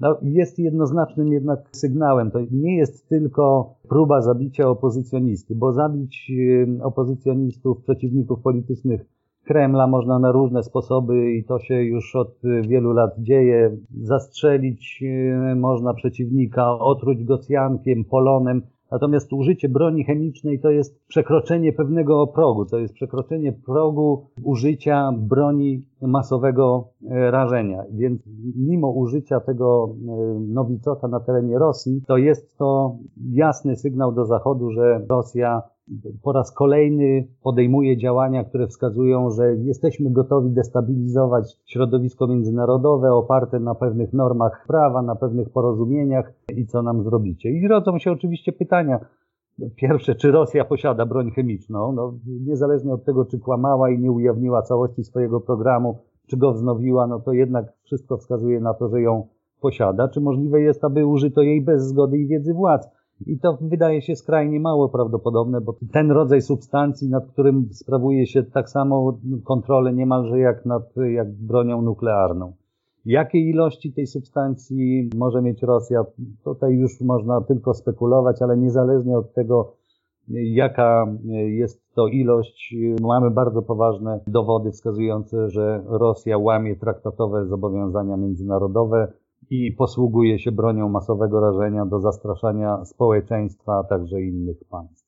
no, 0.00 0.16
jest 0.22 0.58
jednoznacznym 0.58 1.32
jednak 1.32 1.60
sygnałem. 1.72 2.30
To 2.30 2.38
nie 2.50 2.76
jest 2.76 3.08
tylko 3.08 3.74
próba 3.88 4.22
zabicia 4.22 4.68
opozycjonisty, 4.68 5.54
bo 5.54 5.72
zabić 5.72 6.32
opozycjonistów, 6.82 7.82
przeciwników 7.82 8.42
politycznych 8.42 9.00
Kremla 9.44 9.86
można 9.86 10.18
na 10.18 10.32
różne 10.32 10.62
sposoby 10.62 11.32
i 11.32 11.44
to 11.44 11.58
się 11.58 11.74
już 11.74 12.16
od 12.16 12.34
wielu 12.68 12.92
lat 12.92 13.14
dzieje. 13.18 13.76
Zastrzelić 14.02 15.04
można 15.56 15.94
przeciwnika, 15.94 16.78
otruć 16.78 17.24
go 17.24 17.38
cjankiem, 17.38 18.04
polonem. 18.04 18.62
Natomiast 18.90 19.32
użycie 19.32 19.68
broni 19.68 20.04
chemicznej 20.04 20.60
to 20.60 20.70
jest 20.70 21.06
przekroczenie 21.06 21.72
pewnego 21.72 22.26
progu, 22.26 22.64
to 22.64 22.78
jest 22.78 22.94
przekroczenie 22.94 23.52
progu 23.52 24.26
użycia 24.42 25.12
broni 25.18 25.86
masowego 26.02 26.88
e, 27.10 27.30
rażenia. 27.30 27.82
Więc 27.92 28.22
mimo 28.56 28.90
użycia 28.90 29.40
tego 29.40 29.88
e, 29.88 30.40
nowicota 30.40 31.08
na 31.08 31.20
terenie 31.20 31.58
Rosji, 31.58 32.02
to 32.06 32.16
jest 32.16 32.58
to 32.58 32.96
jasny 33.32 33.76
sygnał 33.76 34.12
do 34.12 34.26
Zachodu, 34.26 34.70
że 34.70 35.00
Rosja 35.08 35.62
po 36.22 36.32
raz 36.32 36.52
kolejny 36.52 37.28
podejmuje 37.42 37.96
działania, 37.96 38.44
które 38.44 38.66
wskazują, 38.66 39.30
że 39.30 39.56
jesteśmy 39.56 40.10
gotowi 40.10 40.50
destabilizować 40.50 41.56
środowisko 41.66 42.26
międzynarodowe 42.26 43.12
oparte 43.12 43.60
na 43.60 43.74
pewnych 43.74 44.12
normach 44.12 44.64
prawa, 44.66 45.02
na 45.02 45.16
pewnych 45.16 45.50
porozumieniach 45.50 46.32
i 46.56 46.66
co 46.66 46.82
nam 46.82 47.02
zrobicie. 47.02 47.50
I 47.50 47.68
rodzą 47.68 47.98
się 47.98 48.12
oczywiście 48.12 48.52
pytania, 48.52 49.00
Pierwsze, 49.76 50.14
czy 50.14 50.30
Rosja 50.30 50.64
posiada 50.64 51.06
broń 51.06 51.30
chemiczną? 51.30 51.92
No, 51.92 52.14
niezależnie 52.26 52.92
od 52.92 53.04
tego, 53.04 53.24
czy 53.24 53.38
kłamała 53.38 53.90
i 53.90 53.98
nie 53.98 54.12
ujawniła 54.12 54.62
całości 54.62 55.04
swojego 55.04 55.40
programu, 55.40 55.98
czy 56.26 56.36
go 56.36 56.52
wznowiła, 56.52 57.06
no 57.06 57.20
to 57.20 57.32
jednak 57.32 57.72
wszystko 57.82 58.16
wskazuje 58.16 58.60
na 58.60 58.74
to, 58.74 58.88
że 58.88 59.02
ją 59.02 59.26
posiada. 59.60 60.08
Czy 60.08 60.20
możliwe 60.20 60.60
jest, 60.60 60.84
aby 60.84 61.06
użyto 61.06 61.42
jej 61.42 61.62
bez 61.62 61.82
zgody 61.82 62.18
i 62.18 62.26
wiedzy 62.26 62.54
władz? 62.54 62.88
I 63.26 63.38
to 63.38 63.58
wydaje 63.60 64.02
się 64.02 64.16
skrajnie 64.16 64.60
mało 64.60 64.88
prawdopodobne, 64.88 65.60
bo 65.60 65.74
ten 65.92 66.10
rodzaj 66.10 66.42
substancji, 66.42 67.08
nad 67.08 67.26
którym 67.26 67.68
sprawuje 67.72 68.26
się 68.26 68.42
tak 68.42 68.70
samo 68.70 69.18
kontrolę 69.44 69.92
niemalże 69.92 70.38
jak 70.38 70.66
nad 70.66 70.82
jak 71.12 71.32
bronią 71.32 71.82
nuklearną. 71.82 72.52
Jakie 73.06 73.38
ilości 73.38 73.92
tej 73.92 74.06
substancji 74.06 75.10
może 75.16 75.42
mieć 75.42 75.62
Rosja? 75.62 76.04
Tutaj 76.44 76.74
już 76.74 77.00
można 77.00 77.40
tylko 77.40 77.74
spekulować, 77.74 78.42
ale 78.42 78.56
niezależnie 78.56 79.18
od 79.18 79.32
tego, 79.32 79.72
jaka 80.28 81.06
jest 81.46 81.94
to 81.94 82.06
ilość, 82.06 82.74
mamy 83.02 83.30
bardzo 83.30 83.62
poważne 83.62 84.20
dowody 84.26 84.70
wskazujące, 84.70 85.50
że 85.50 85.82
Rosja 85.86 86.38
łamie 86.38 86.76
traktatowe 86.76 87.46
zobowiązania 87.46 88.16
międzynarodowe 88.16 89.12
i 89.50 89.72
posługuje 89.72 90.38
się 90.38 90.52
bronią 90.52 90.88
masowego 90.88 91.40
rażenia 91.40 91.86
do 91.86 92.00
zastraszania 92.00 92.84
społeczeństwa, 92.84 93.72
a 93.72 93.84
także 93.84 94.22
innych 94.22 94.56
państw. 94.70 95.04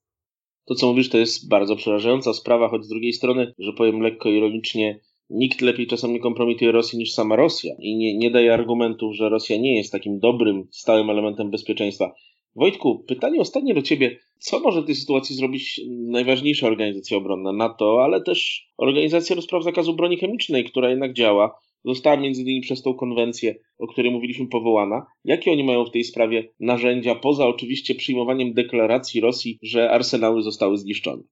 To, 0.66 0.74
co 0.74 0.86
mówisz, 0.86 1.10
to 1.10 1.18
jest 1.18 1.48
bardzo 1.48 1.76
przerażająca 1.76 2.32
sprawa, 2.32 2.68
choć 2.68 2.84
z 2.84 2.88
drugiej 2.88 3.12
strony, 3.12 3.54
że 3.58 3.72
powiem 3.72 4.00
lekko 4.00 4.28
ironicznie, 4.28 5.00
nikt 5.30 5.60
lepiej 5.60 5.86
czasem 5.86 6.12
nie 6.12 6.20
kompromituje 6.20 6.72
Rosji 6.72 6.98
niż 6.98 7.12
sama 7.12 7.36
Rosja 7.36 7.74
i 7.78 7.96
nie, 7.96 8.18
nie 8.18 8.30
daje 8.30 8.54
argumentów, 8.54 9.14
że 9.14 9.28
Rosja 9.28 9.56
nie 9.56 9.76
jest 9.76 9.92
takim 9.92 10.18
dobrym, 10.18 10.68
stałym 10.70 11.10
elementem 11.10 11.50
bezpieczeństwa. 11.50 12.12
Wojtku, 12.56 13.04
pytanie 13.08 13.40
ostatnie 13.40 13.74
do 13.74 13.82
Ciebie. 13.82 14.18
Co 14.38 14.60
może 14.60 14.82
w 14.82 14.86
tej 14.86 14.94
sytuacji 14.94 15.36
zrobić 15.36 15.80
najważniejsza 15.88 16.66
organizacja 16.66 17.16
obronna 17.16 17.52
NATO, 17.52 18.04
ale 18.04 18.22
też 18.22 18.68
Organizacja 18.78 19.36
do 19.36 19.42
Spraw 19.42 19.64
Zakazu 19.64 19.94
Broni 19.94 20.16
Chemicznej, 20.16 20.64
która 20.64 20.90
jednak 20.90 21.12
działa 21.12 21.58
została 21.84 22.16
między 22.16 22.42
innymi 22.42 22.60
przez 22.60 22.82
tą 22.82 22.94
konwencję, 22.94 23.54
o 23.78 23.86
której 23.86 24.12
mówiliśmy, 24.12 24.46
powołana. 24.48 25.06
Jakie 25.24 25.52
oni 25.52 25.64
mają 25.64 25.84
w 25.84 25.90
tej 25.90 26.04
sprawie 26.04 26.48
narzędzia, 26.60 27.14
poza 27.14 27.46
oczywiście 27.46 27.94
przyjmowaniem 27.94 28.54
deklaracji 28.54 29.20
Rosji, 29.20 29.58
że 29.62 29.90
arsenały 29.90 30.42
zostały 30.42 30.78
zniszczone? 30.78 31.22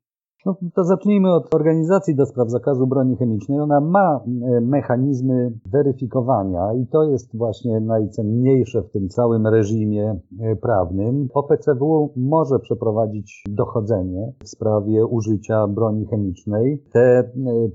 No, 0.46 0.56
to 0.74 0.84
zacznijmy 0.84 1.34
od 1.34 1.54
organizacji 1.54 2.14
do 2.14 2.26
spraw 2.26 2.50
zakazu 2.50 2.86
broni 2.86 3.16
chemicznej. 3.16 3.60
Ona 3.60 3.80
ma 3.80 4.20
e, 4.26 4.60
mechanizmy 4.60 5.52
weryfikowania 5.66 6.74
i 6.82 6.86
to 6.86 7.02
jest 7.02 7.36
właśnie 7.36 7.80
najcenniejsze 7.80 8.82
w 8.82 8.90
tym 8.90 9.08
całym 9.08 9.46
reżimie 9.46 10.20
e, 10.40 10.56
prawnym. 10.56 11.28
OPCW 11.34 12.12
może 12.16 12.58
przeprowadzić 12.58 13.44
dochodzenie 13.48 14.32
w 14.44 14.48
sprawie 14.48 15.06
użycia 15.06 15.66
broni 15.66 16.06
chemicznej. 16.06 16.82
Te 16.92 17.00
e, 17.00 17.24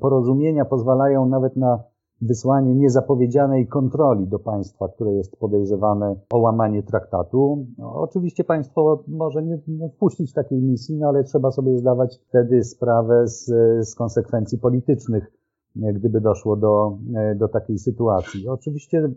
porozumienia 0.02 0.66
pozwalają 0.66 1.30
nawet 1.30 1.56
na 1.56 1.80
wysłanie 2.22 2.76
niezapowiedzianej 2.76 3.68
kontroli 3.68 4.28
do 4.28 4.40
państwa, 4.40 4.88
które 4.88 5.14
jest 5.14 5.38
podejrzewane 5.38 6.16
o 6.34 6.38
łamanie 6.38 6.84
traktatu. 6.84 7.66
No, 7.78 7.94
oczywiście 7.96 8.44
państwo 8.44 9.04
może 9.08 9.44
nie, 9.44 9.60
nie 9.68 9.90
wpuścić 9.90 10.34
takiej 10.34 10.62
misji, 10.62 10.98
no 10.98 11.08
ale 11.08 11.24
trzeba 11.24 11.52
sobie 11.52 11.78
zdawać 11.78 12.20
wtedy 12.30 12.64
sprawę 12.64 13.28
z, 13.28 13.46
z 13.90 13.96
konsekwencji 13.96 14.58
politycznych 14.58 15.40
gdyby 15.76 16.22
doszło 16.22 16.56
do, 16.56 16.98
do 17.36 17.48
takiej 17.48 17.78
sytuacji. 17.78 18.48
Oczywiście 18.48 18.98
e, 18.98 19.12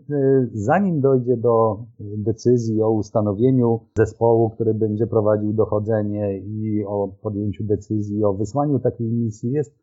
zanim 0.53 1.01
dojdzie 1.01 1.37
do 1.37 1.77
decyzji 1.99 2.81
o 2.81 2.91
ustanowieniu 2.91 3.79
zespołu, 3.97 4.49
który 4.49 4.73
będzie 4.73 5.07
prowadził 5.07 5.53
dochodzenie 5.53 6.37
i 6.37 6.85
o 6.87 7.07
podjęciu 7.21 7.63
decyzji 7.63 8.23
o 8.23 8.33
wysłaniu 8.33 8.79
takiej 8.79 9.11
misji, 9.11 9.51
jest 9.51 9.82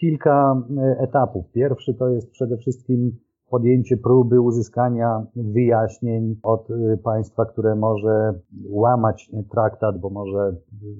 kilka 0.00 0.62
e, 0.78 0.98
etapów. 0.98 1.50
Pierwszy 1.52 1.94
to 1.94 2.08
jest 2.08 2.30
przede 2.30 2.56
wszystkim 2.56 3.16
podjęcie 3.50 3.96
próby 3.96 4.40
uzyskania 4.40 5.26
wyjaśnień 5.36 6.36
od 6.42 6.70
e, 6.70 6.96
państwa, 6.96 7.44
które 7.44 7.74
może 7.74 8.34
łamać 8.68 9.30
traktat, 9.50 9.98
bo 9.98 10.10
może 10.10 10.56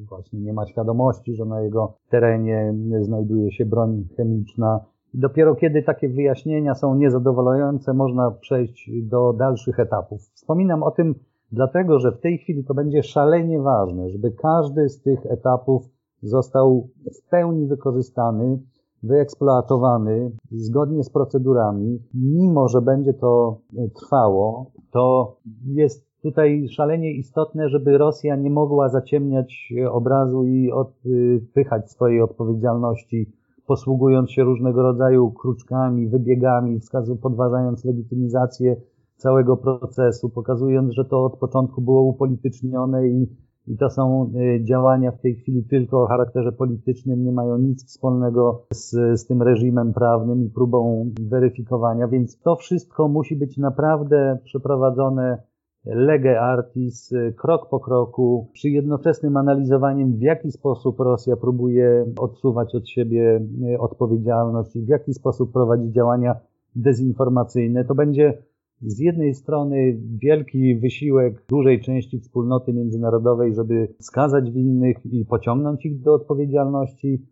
właśnie 0.09 0.41
nie 0.41 0.53
ma 0.53 0.67
świadomości, 0.67 1.35
że 1.35 1.45
na 1.45 1.61
jego 1.61 1.95
terenie 2.11 2.75
znajduje 3.01 3.53
się 3.53 3.67
broń 3.67 4.05
chemiczna. 4.17 4.81
Dopiero 5.15 5.55
kiedy 5.55 5.83
takie 5.83 6.09
wyjaśnienia 6.09 6.75
są 6.75 6.95
niezadowalające, 6.95 7.95
można 7.95 8.31
przejść 8.31 8.91
do 9.03 9.33
dalszych 9.33 9.81
etapów. 9.81 10.21
Wspominam 10.21 10.83
o 10.83 10.91
tym 10.91 11.15
dlatego, 11.53 11.99
że 11.99 12.13
w 12.13 12.21
tej 12.21 12.39
chwili 12.39 12.65
to 12.65 12.75
będzie 12.75 13.03
szalenie 13.03 13.61
ważne, 13.61 14.11
żeby 14.11 14.31
każdy 14.31 14.89
z 14.89 15.03
tych 15.03 15.27
etapów 15.27 15.83
został 16.23 16.89
w 17.19 17.31
pełni 17.31 17.67
wykorzystany 17.67 18.59
wyeksploatowany 19.03 20.31
zgodnie 20.51 21.05
z 21.05 21.11
procedurami, 21.11 21.99
mimo 22.15 22.69
że 22.69 22.83
będzie 22.83 23.15
to 23.15 23.61
e, 23.79 23.89
trwało, 23.89 24.71
to 24.93 25.37
jest 25.67 26.11
tutaj 26.23 26.69
szalenie 26.69 27.13
istotne, 27.13 27.69
żeby 27.69 27.99
Rosja 27.99 28.37
nie 28.37 28.51
mogła 28.51 28.89
zaciemniać 28.89 29.73
e, 29.79 29.91
obrazu 29.91 30.45
i 30.45 30.73
odpychać 30.73 31.91
swojej 31.91 32.21
odpowiedzialności, 32.21 33.33
posługując 33.67 34.31
się 34.31 34.43
różnego 34.43 34.83
rodzaju 34.83 35.31
kruczkami, 35.31 36.09
wybiegami, 36.09 36.81
podważając 37.23 37.85
legitymizację 37.85 38.77
całego 39.17 39.57
procesu, 39.57 40.29
pokazując, 40.29 40.93
że 40.93 41.05
to 41.05 41.25
od 41.25 41.39
początku 41.39 41.83
było 41.83 42.03
upolitycznione 42.03 43.09
i 43.09 43.27
i 43.67 43.77
to 43.77 43.91
są 43.91 44.33
y, 44.35 44.65
działania 44.65 45.11
w 45.11 45.21
tej 45.21 45.35
chwili 45.35 45.65
tylko 45.65 46.03
o 46.03 46.07
charakterze 46.07 46.53
politycznym, 46.53 47.25
nie 47.25 47.33
mają 47.33 47.59
nic 47.59 47.87
wspólnego 47.87 48.67
z, 48.73 49.21
z 49.21 49.27
tym 49.27 49.43
reżimem 49.43 49.93
prawnym 49.93 50.45
i 50.45 50.51
próbą 50.51 51.11
weryfikowania, 51.21 52.09
więc 52.09 52.39
to 52.39 52.57
wszystko 52.57 53.09
musi 53.09 53.37
być 53.37 53.57
naprawdę 53.57 54.39
przeprowadzone 54.45 55.43
lege 55.85 56.41
artis, 56.41 57.15
krok 57.37 57.69
po 57.69 57.81
kroku, 57.81 58.49
przy 58.53 58.71
jednoczesnym 58.71 59.37
analizowaniu, 59.37 60.07
w 60.07 60.21
jaki 60.21 60.53
sposób 60.53 61.01
Rosja 61.01 61.37
próbuje 61.37 62.07
odsuwać 62.19 62.75
od 62.75 62.89
siebie 62.89 63.41
y, 63.75 63.79
odpowiedzialność 63.79 64.77
i 64.77 64.83
w 64.83 64.89
jaki 64.89 65.15
sposób 65.15 65.53
prowadzi 65.53 65.93
działania 65.93 66.37
dezinformacyjne. 66.77 67.85
To 67.85 67.95
będzie 67.95 68.43
z 68.83 68.99
jednej 68.99 69.35
strony 69.35 70.01
wielki 70.23 70.77
wysiłek 70.77 71.45
dużej 71.49 71.81
części 71.81 72.21
wspólnoty 72.21 72.73
międzynarodowej, 72.73 73.55
żeby 73.55 73.95
skazać 74.01 74.51
winnych 74.51 74.97
i 75.13 75.25
pociągnąć 75.25 75.87
ich 75.87 76.03
do 76.03 76.15
odpowiedzialności. 76.15 77.27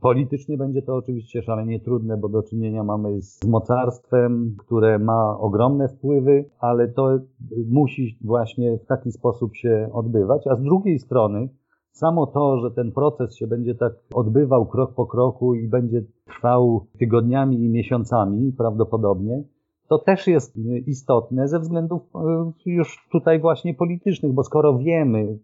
Politycznie 0.00 0.58
będzie 0.58 0.82
to 0.82 0.96
oczywiście 0.96 1.42
szalenie 1.42 1.80
trudne, 1.80 2.16
bo 2.16 2.28
do 2.28 2.42
czynienia 2.42 2.84
mamy 2.84 3.22
z 3.22 3.44
mocarstwem, 3.44 4.56
które 4.58 4.98
ma 4.98 5.38
ogromne 5.38 5.88
wpływy, 5.88 6.44
ale 6.58 6.88
to 6.88 7.18
musi 7.68 8.18
właśnie 8.24 8.78
w 8.78 8.86
taki 8.86 9.12
sposób 9.12 9.56
się 9.56 9.88
odbywać. 9.92 10.46
A 10.46 10.56
z 10.56 10.62
drugiej 10.62 10.98
strony, 10.98 11.48
samo 11.90 12.26
to, 12.26 12.58
że 12.60 12.70
ten 12.70 12.92
proces 12.92 13.36
się 13.36 13.46
będzie 13.46 13.74
tak 13.74 13.92
odbywał 14.14 14.66
krok 14.66 14.94
po 14.94 15.06
kroku 15.06 15.54
i 15.54 15.68
będzie 15.68 16.02
trwał 16.24 16.86
tygodniami 16.98 17.64
i 17.64 17.68
miesiącami 17.68 18.52
prawdopodobnie, 18.52 19.44
to 19.88 19.98
też 19.98 20.26
jest 20.26 20.56
istotne 20.86 21.48
ze 21.48 21.60
względów 21.60 22.02
e, 22.14 22.52
już 22.66 23.08
tutaj 23.12 23.40
właśnie 23.40 23.74
politycznych, 23.74 24.32
bo 24.32 24.44
skoro 24.44 24.78
wiemy, 24.78 25.38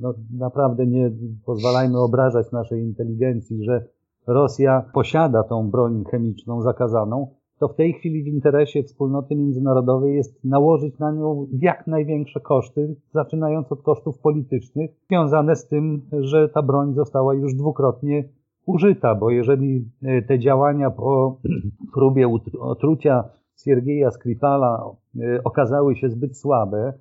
no 0.00 0.14
naprawdę 0.38 0.86
nie 0.86 1.10
pozwalajmy 1.46 2.00
obrażać 2.00 2.52
naszej 2.52 2.82
inteligencji, 2.82 3.64
że 3.64 3.84
Rosja 4.26 4.84
posiada 4.94 5.42
tą 5.42 5.70
broń 5.70 6.04
chemiczną 6.10 6.62
zakazaną, 6.62 7.26
to 7.58 7.68
w 7.68 7.74
tej 7.74 7.92
chwili 7.92 8.22
w 8.22 8.26
interesie 8.26 8.82
wspólnoty 8.82 9.36
międzynarodowej 9.36 10.16
jest 10.16 10.44
nałożyć 10.44 10.98
na 10.98 11.12
nią 11.12 11.46
jak 11.52 11.86
największe 11.86 12.40
koszty, 12.40 12.96
zaczynając 13.14 13.72
od 13.72 13.82
kosztów 13.82 14.18
politycznych, 14.18 14.90
związane 15.08 15.56
z 15.56 15.68
tym, 15.68 16.02
że 16.20 16.48
ta 16.48 16.62
broń 16.62 16.94
została 16.94 17.34
już 17.34 17.54
dwukrotnie 17.54 18.24
użyta, 18.66 19.14
bo 19.14 19.30
jeżeli 19.30 19.88
e, 20.02 20.22
te 20.22 20.38
działania 20.38 20.90
po 20.90 21.36
próbie 21.94 22.28
otrucia 22.60 23.24
Siergieja 23.62 24.10
Skripala 24.10 24.90
e, 25.20 25.44
okazały 25.44 25.96
się 25.96 26.08
zbyt 26.08 26.38
słabe, 26.38 26.92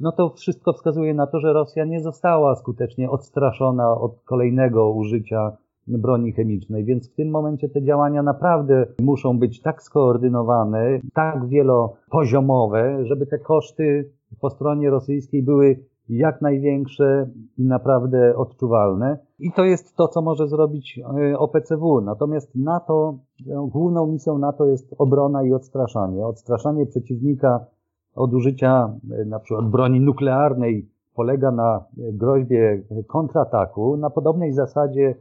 no 0.00 0.12
to 0.12 0.30
wszystko 0.30 0.72
wskazuje 0.72 1.14
na 1.14 1.26
to, 1.26 1.40
że 1.40 1.52
Rosja 1.52 1.84
nie 1.84 2.00
została 2.00 2.56
skutecznie 2.56 3.10
odstraszona 3.10 3.90
od 3.90 4.22
kolejnego 4.24 4.90
użycia 4.90 5.56
broni 5.86 6.32
chemicznej, 6.32 6.84
więc 6.84 7.10
w 7.10 7.14
tym 7.14 7.30
momencie 7.30 7.68
te 7.68 7.82
działania 7.82 8.22
naprawdę 8.22 8.86
muszą 9.02 9.38
być 9.38 9.60
tak 9.60 9.82
skoordynowane, 9.82 11.00
tak 11.14 11.48
wielopoziomowe, 11.48 13.04
żeby 13.06 13.26
te 13.26 13.38
koszty 13.38 14.10
po 14.40 14.50
stronie 14.50 14.90
rosyjskiej 14.90 15.42
były 15.42 15.84
jak 16.08 16.42
największe 16.42 17.30
i 17.58 17.64
naprawdę 17.64 18.36
odczuwalne. 18.36 19.18
I 19.38 19.52
to 19.52 19.64
jest 19.64 19.96
to, 19.96 20.08
co 20.08 20.22
może 20.22 20.48
zrobić 20.48 20.98
e, 20.98 21.38
OPCW. 21.38 22.00
Natomiast 22.00 22.54
NATO, 22.54 23.18
e, 23.50 23.68
główną 23.70 24.06
misją 24.06 24.38
NATO 24.38 24.66
jest 24.66 24.94
obrona 24.98 25.42
i 25.42 25.52
odstraszanie. 25.52 26.26
Odstraszanie 26.26 26.86
przeciwnika 26.86 27.66
od 28.14 28.34
użycia 28.34 28.98
e, 29.20 29.24
na 29.24 29.40
przykład 29.40 29.70
broni 29.70 30.00
nuklearnej 30.00 30.88
polega 31.14 31.50
na 31.50 31.84
groźbie 31.96 32.82
kontrataku. 33.06 33.96
Na 33.96 34.10
podobnej 34.10 34.52
zasadzie 34.52 35.14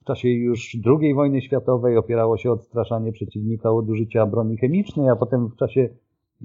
w 0.00 0.04
czasie 0.04 0.28
już 0.28 0.76
II 1.00 1.14
wojny 1.14 1.40
światowej 1.40 1.96
opierało 1.96 2.36
się 2.36 2.52
odstraszanie 2.52 3.12
przeciwnika 3.12 3.70
od 3.70 3.88
użycia 3.88 4.26
broni 4.26 4.56
chemicznej, 4.56 5.08
a 5.08 5.16
potem 5.16 5.48
w 5.48 5.56
czasie 5.56 5.88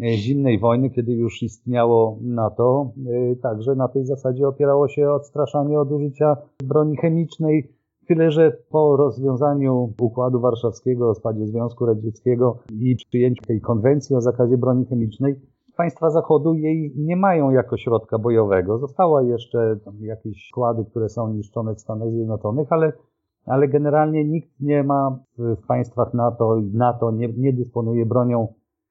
zimnej 0.01 0.59
wojny, 0.59 0.89
kiedy 0.89 1.11
już 1.11 1.43
istniało 1.43 2.17
NATO, 2.21 2.91
e, 3.31 3.35
także 3.35 3.75
na 3.75 3.87
tej 3.87 4.05
zasadzie 4.05 4.47
opierało 4.47 4.87
się 4.87 5.11
odstraszanie 5.11 5.79
od 5.79 5.91
użycia 5.91 6.37
broni 6.63 6.97
chemicznej. 6.97 7.73
Tyle, 8.07 8.31
że 8.31 8.57
po 8.69 8.97
rozwiązaniu 8.97 9.93
Układu 10.01 10.39
Warszawskiego, 10.39 11.05
rozpadzie 11.05 11.47
Związku 11.47 11.85
Radzieckiego 11.85 12.57
i 12.79 12.95
przyjęciu 12.95 13.43
tej 13.45 13.61
konwencji 13.61 14.15
o 14.15 14.21
zakazie 14.21 14.57
broni 14.57 14.85
chemicznej, 14.85 15.35
państwa 15.77 16.09
Zachodu 16.09 16.53
jej 16.53 16.93
nie 16.95 17.15
mają 17.15 17.51
jako 17.51 17.77
środka 17.77 18.17
bojowego. 18.17 18.77
Zostały 18.77 19.27
jeszcze 19.27 19.79
jakieś 19.99 20.47
składy, 20.47 20.85
które 20.85 21.09
są 21.09 21.33
niszczone 21.33 21.75
w 21.75 21.81
Stanach 21.81 22.11
Zjednoczonych, 22.11 22.71
ale, 22.71 22.93
ale 23.45 23.67
generalnie 23.67 24.25
nikt 24.25 24.49
nie 24.59 24.83
ma 24.83 25.19
w 25.37 25.67
państwach 25.67 26.13
NATO, 26.13 26.61
NATO 26.73 27.11
nie, 27.11 27.27
nie 27.27 27.53
dysponuje 27.53 28.05
bronią 28.05 28.47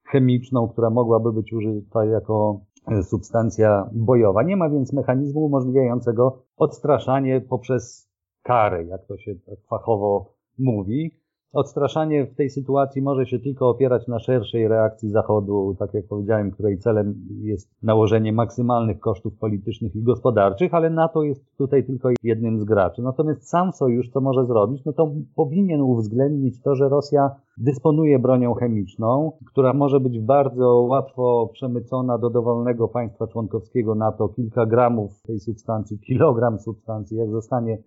chemiczną, 0.07 0.67
która 0.67 0.89
mogłaby 0.89 1.33
być 1.33 1.53
użyta 1.53 2.05
jako 2.05 2.59
substancja 3.03 3.89
bojowa. 3.93 4.43
Nie 4.43 4.57
ma 4.57 4.69
więc 4.69 4.93
mechanizmu 4.93 5.45
umożliwiającego 5.45 6.43
odstraszanie 6.57 7.41
poprzez 7.41 8.09
karę, 8.43 8.83
jak 8.83 9.05
to 9.05 9.17
się 9.17 9.35
tak 9.35 9.59
fachowo 9.69 10.33
mówi. 10.57 11.11
Odstraszanie 11.53 12.25
w 12.25 12.35
tej 12.35 12.49
sytuacji 12.49 13.01
może 13.01 13.25
się 13.25 13.39
tylko 13.39 13.69
opierać 13.69 14.07
na 14.07 14.19
szerszej 14.19 14.67
reakcji 14.67 15.09
Zachodu, 15.09 15.75
tak 15.79 15.93
jak 15.93 16.07
powiedziałem, 16.07 16.51
której 16.51 16.77
celem 16.77 17.15
jest 17.41 17.69
nałożenie 17.83 18.33
maksymalnych 18.33 18.99
kosztów 18.99 19.37
politycznych 19.37 19.95
i 19.95 20.03
gospodarczych, 20.03 20.73
ale 20.73 20.89
NATO 20.89 21.23
jest 21.23 21.57
tutaj 21.57 21.85
tylko 21.85 22.09
jednym 22.23 22.59
z 22.59 22.63
graczy. 22.63 23.01
Natomiast 23.01 23.49
sam 23.49 23.73
sojusz, 23.73 24.09
co 24.09 24.21
może 24.21 24.45
zrobić, 24.45 24.85
no 24.85 24.93
to 24.93 25.11
powinien 25.35 25.81
uwzględnić 25.81 26.61
to, 26.61 26.75
że 26.75 26.89
Rosja 26.89 27.31
dysponuje 27.57 28.19
bronią 28.19 28.53
chemiczną, 28.53 29.31
która 29.45 29.73
może 29.73 29.99
być 29.99 30.19
bardzo 30.19 30.75
łatwo 30.75 31.49
przemycona 31.53 32.17
do 32.17 32.29
dowolnego 32.29 32.87
państwa 32.87 33.27
członkowskiego 33.27 33.95
NATO. 33.95 34.29
Kilka 34.29 34.65
gramów 34.65 35.21
tej 35.21 35.39
substancji, 35.39 35.99
kilogram 35.99 36.59
substancji, 36.59 37.17
jak 37.17 37.31
zostanie 37.31 37.77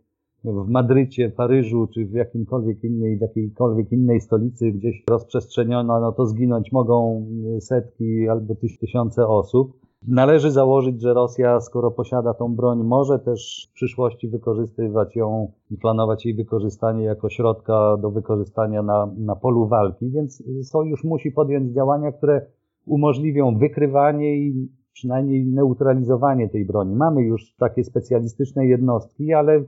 w 0.44 0.68
Madrycie, 0.68 1.30
Paryżu, 1.30 1.88
czy 1.94 2.06
w 2.06 2.12
jakimkolwiek 2.12 2.84
innej, 2.84 3.18
w 3.18 3.20
jakiejkolwiek 3.20 3.92
innej 3.92 4.20
stolicy 4.20 4.72
gdzieś 4.72 5.04
rozprzestrzeniona, 5.10 6.00
no 6.00 6.12
to 6.12 6.26
zginąć 6.26 6.72
mogą 6.72 7.26
setki 7.60 8.28
albo 8.28 8.54
tysiące 8.80 9.26
osób. 9.26 9.72
Należy 10.08 10.50
założyć, 10.50 11.02
że 11.02 11.14
Rosja, 11.14 11.60
skoro 11.60 11.90
posiada 11.90 12.34
tą 12.34 12.54
broń, 12.54 12.82
może 12.84 13.18
też 13.18 13.68
w 13.70 13.74
przyszłości 13.74 14.28
wykorzystywać 14.28 15.16
ją 15.16 15.52
i 15.70 15.76
planować 15.76 16.26
jej 16.26 16.34
wykorzystanie 16.34 17.04
jako 17.04 17.30
środka 17.30 17.96
do 17.96 18.10
wykorzystania 18.10 18.82
na, 18.82 19.08
na 19.18 19.36
polu 19.36 19.66
walki, 19.66 20.10
więc 20.10 20.42
sojusz 20.62 21.04
musi 21.04 21.32
podjąć 21.32 21.74
działania, 21.74 22.12
które 22.12 22.46
umożliwią 22.86 23.58
wykrywanie 23.58 24.36
i 24.36 24.68
przynajmniej 24.92 25.46
neutralizowanie 25.46 26.48
tej 26.48 26.64
broni. 26.64 26.96
Mamy 26.96 27.22
już 27.22 27.54
takie 27.56 27.84
specjalistyczne 27.84 28.66
jednostki, 28.66 29.32
ale 29.32 29.52
e, 29.54 29.64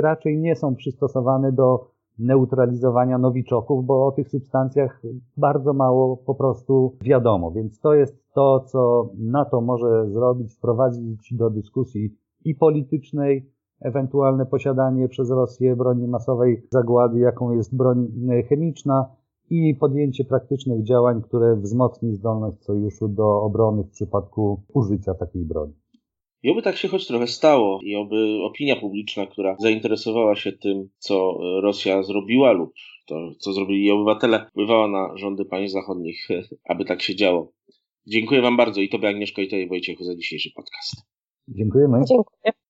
raczej 0.00 0.38
nie 0.38 0.56
są 0.56 0.74
przystosowane 0.74 1.52
do 1.52 1.96
neutralizowania 2.18 3.18
nowiczoków, 3.18 3.86
bo 3.86 4.06
o 4.06 4.12
tych 4.12 4.28
substancjach 4.28 5.02
bardzo 5.36 5.72
mało 5.72 6.16
po 6.16 6.34
prostu 6.34 6.96
wiadomo. 7.02 7.50
Więc 7.50 7.80
to 7.80 7.94
jest 7.94 8.32
to, 8.34 8.60
co 8.60 9.10
NATO 9.18 9.60
może 9.60 10.10
zrobić, 10.10 10.54
wprowadzić 10.54 11.34
do 11.34 11.50
dyskusji 11.50 12.14
i 12.44 12.54
politycznej, 12.54 13.50
ewentualne 13.80 14.46
posiadanie 14.46 15.08
przez 15.08 15.30
Rosję 15.30 15.76
broni 15.76 16.08
masowej 16.08 16.66
zagłady, 16.70 17.18
jaką 17.18 17.52
jest 17.52 17.76
broń 17.76 18.08
chemiczna, 18.48 19.06
i 19.50 19.74
podjęcie 19.74 20.24
praktycznych 20.24 20.82
działań, 20.84 21.22
które 21.22 21.56
wzmocni 21.56 22.14
zdolność 22.14 22.64
sojuszu 22.64 23.08
do 23.08 23.42
obrony 23.42 23.82
w 23.82 23.90
przypadku 23.90 24.62
użycia 24.74 25.14
takiej 25.14 25.44
broni. 25.44 25.72
I 26.42 26.50
oby 26.50 26.62
tak 26.62 26.76
się 26.76 26.88
choć 26.88 27.06
trochę 27.06 27.26
stało 27.26 27.80
i 27.82 27.96
oby 27.96 28.38
opinia 28.42 28.76
publiczna, 28.76 29.26
która 29.26 29.56
zainteresowała 29.58 30.36
się 30.36 30.52
tym, 30.52 30.88
co 30.98 31.38
Rosja 31.62 32.02
zrobiła 32.02 32.52
lub 32.52 32.72
to, 33.06 33.30
co 33.38 33.52
zrobili 33.52 33.84
jej 33.84 33.90
obywatele, 33.90 34.46
wpływała 34.50 34.88
na 34.88 35.16
rządy 35.16 35.44
państw 35.44 35.72
zachodnich, 35.72 36.28
aby 36.70 36.84
tak 36.84 37.02
się 37.02 37.16
działo. 37.16 37.52
Dziękuję 38.06 38.42
Wam 38.42 38.56
bardzo 38.56 38.80
i 38.80 38.88
Tobie 38.88 39.08
Agnieszko 39.08 39.42
i 39.42 39.48
Tobie 39.48 39.66
Wojciechu 39.66 40.04
za 40.04 40.16
dzisiejszy 40.16 40.50
podcast. 40.56 40.94
Dziękujemy. 41.48 41.98
Dziękuję. 42.08 42.65